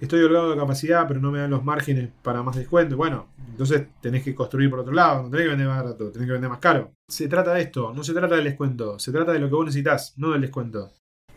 Estoy 0.00 0.22
holgado 0.22 0.50
de 0.50 0.56
capacidad, 0.56 1.06
pero 1.06 1.20
no 1.20 1.30
me 1.30 1.40
dan 1.40 1.50
los 1.50 1.62
márgenes 1.62 2.10
para 2.22 2.42
más 2.42 2.56
descuento. 2.56 2.96
Bueno, 2.96 3.28
entonces 3.50 3.86
tenés 4.00 4.24
que 4.24 4.34
construir 4.34 4.70
por 4.70 4.78
otro 4.78 4.94
lado, 4.94 5.22
no 5.22 5.30
tenés 5.30 5.44
que 5.44 5.50
vender 5.50 5.68
más 5.68 5.84
barato, 5.84 6.10
tenés 6.10 6.26
que 6.26 6.32
vender 6.32 6.50
más 6.50 6.58
caro. 6.58 6.92
Se 7.06 7.28
trata 7.28 7.52
de 7.52 7.62
esto, 7.62 7.92
no 7.92 8.02
se 8.02 8.14
trata 8.14 8.34
del 8.34 8.44
descuento, 8.44 8.98
se 8.98 9.12
trata 9.12 9.32
de 9.32 9.38
lo 9.38 9.48
que 9.48 9.54
vos 9.54 9.66
necesitas, 9.66 10.14
no 10.16 10.30
del 10.30 10.40
descuento. 10.40 10.90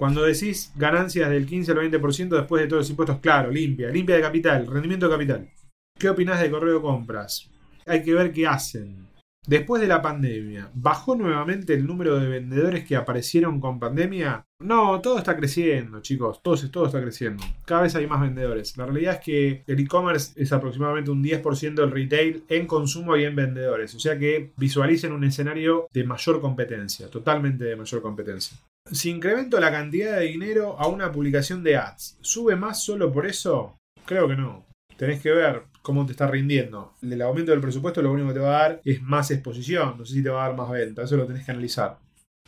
Cuando 0.04 0.24
decís 0.24 0.74
ganancias 0.76 1.30
del 1.30 1.46
15 1.46 1.72
al 1.72 1.78
20% 1.78 2.28
después 2.28 2.62
de 2.62 2.68
todos 2.68 2.82
los 2.82 2.89
impuestos, 2.89 3.20
claro, 3.20 3.50
limpia, 3.50 3.88
limpia 3.88 4.18
de 4.18 4.22
capital, 4.22 4.68
rendimiento 4.68 5.08
de 5.08 5.13
capital. 5.13 5.50
¿Qué 5.98 6.10
opinás 6.10 6.42
de 6.42 6.52
correo 6.52 6.82
compras? 6.82 7.50
Hay 7.86 8.04
que 8.04 8.13
ver 8.13 8.34
qué 8.34 8.46
hacen. 8.46 9.08
Después 9.48 9.82
de 9.82 9.88
la 9.88 10.02
pandemia, 10.02 10.70
¿bajó 10.74 11.16
nuevamente 11.16 11.74
el 11.74 11.88
número 11.88 12.20
de 12.20 12.28
vendedores 12.28 12.84
que 12.84 12.98
aparecieron 12.98 13.62
con 13.62 13.80
pandemia? 13.80 14.44
No, 14.60 15.00
todo 15.00 15.20
está 15.20 15.38
creciendo, 15.38 16.02
chicos. 16.02 16.44
Todo, 16.44 16.58
todo 16.70 16.88
está 16.88 17.02
creciendo. 17.02 17.42
Cada 17.63 17.84
vez 17.84 17.96
hay 17.96 18.06
más 18.06 18.20
vendedores. 18.20 18.76
La 18.76 18.86
realidad 18.86 19.13
es 19.13 19.20
que 19.22 19.63
el 19.68 19.80
e-commerce 19.80 20.34
es 20.36 20.52
aproximadamente 20.52 21.12
un 21.12 21.24
10% 21.24 21.76
del 21.76 21.92
retail 21.92 22.44
en 22.50 22.68
consumo 22.68 23.16
y 23.16 23.24
en 23.24 23.38
vendedores. 23.38 23.96
O 23.96 24.02
sea 24.02 24.20
que 24.20 24.52
visualicen 24.58 25.13
un 25.13 25.24
escenario 25.24 25.88
de 25.94 26.04
mayor 26.04 26.42
competencia, 26.42 27.10
totalmente 27.10 27.63
de 27.63 27.78
mayor 27.78 28.02
competencia. 28.02 28.58
Si 28.91 29.10
incremento 29.10 29.60
la 29.60 29.72
cantidad 29.72 30.19
de 30.19 30.26
dinero 30.26 30.78
a 30.78 30.88
una 30.88 31.12
publicación 31.12 31.63
de 31.63 31.78
ads, 31.78 32.17
¿sube 32.22 32.56
más 32.56 32.84
solo 32.84 33.12
por 33.12 33.26
eso? 33.26 33.78
Creo 34.06 34.28
que 34.28 34.36
no. 34.36 34.65
tenés 34.98 35.22
que 35.22 35.32
ver 35.32 35.63
cómo 35.82 36.06
te 36.06 36.12
está 36.12 36.28
rindiendo. 36.28 36.93
El 37.02 37.22
aumento 37.22 37.52
del 37.52 37.62
presupuesto 37.62 38.02
lo 38.02 38.12
único 38.12 38.30
que 38.30 38.34
te 38.36 38.39
va 38.39 38.58
a 38.58 38.62
dar 38.62 38.82
es 38.84 39.02
más 39.02 39.32
exposición, 39.32 39.98
no 39.98 40.06
sé 40.06 40.15
si 40.15 40.24
te 40.24 40.30
va 40.30 40.43
a 40.43 40.48
dar 40.50 40.58
más 40.58 40.69
venta, 40.69 41.04
eso 41.04 41.17
lo 41.17 41.26
tenés 41.26 41.46
que 41.46 41.52
analizar. 41.52 41.98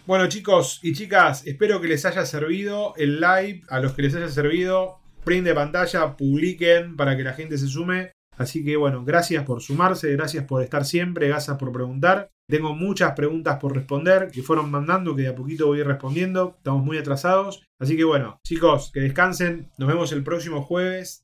Bueno 0.05 0.27
chicos 0.27 0.79
y 0.83 0.93
chicas, 0.93 1.47
espero 1.47 1.81
que 1.81 1.87
les 1.87 2.05
haya 2.05 2.25
servido 2.25 2.93
el 2.97 3.19
live, 3.19 3.63
a 3.69 3.79
los 3.79 3.93
que 3.93 4.03
les 4.03 4.13
haya 4.15 4.29
servido, 4.29 4.99
print 5.23 5.51
pantalla, 5.53 6.15
publiquen 6.15 6.95
para 6.95 7.17
que 7.17 7.23
la 7.23 7.33
gente 7.33 7.57
se 7.57 7.67
sume. 7.67 8.11
Así 8.37 8.63
que 8.63 8.75
bueno, 8.75 9.03
gracias 9.03 9.45
por 9.45 9.61
sumarse, 9.61 10.11
gracias 10.11 10.43
por 10.43 10.61
estar 10.61 10.85
siempre, 10.85 11.29
gracias 11.29 11.57
por 11.57 11.71
preguntar. 11.71 12.29
Tengo 12.47 12.75
muchas 12.75 13.13
preguntas 13.13 13.57
por 13.59 13.73
responder 13.73 14.29
que 14.31 14.43
fueron 14.43 14.69
mandando, 14.69 15.15
que 15.15 15.23
de 15.23 15.27
a 15.29 15.35
poquito 15.35 15.67
voy 15.67 15.81
respondiendo. 15.81 16.55
Estamos 16.57 16.83
muy 16.83 16.97
atrasados. 16.97 17.63
Así 17.79 17.97
que 17.97 18.03
bueno, 18.03 18.39
chicos, 18.43 18.91
que 18.93 18.99
descansen. 18.99 19.71
Nos 19.77 19.87
vemos 19.87 20.11
el 20.11 20.23
próximo 20.23 20.61
jueves 20.61 21.23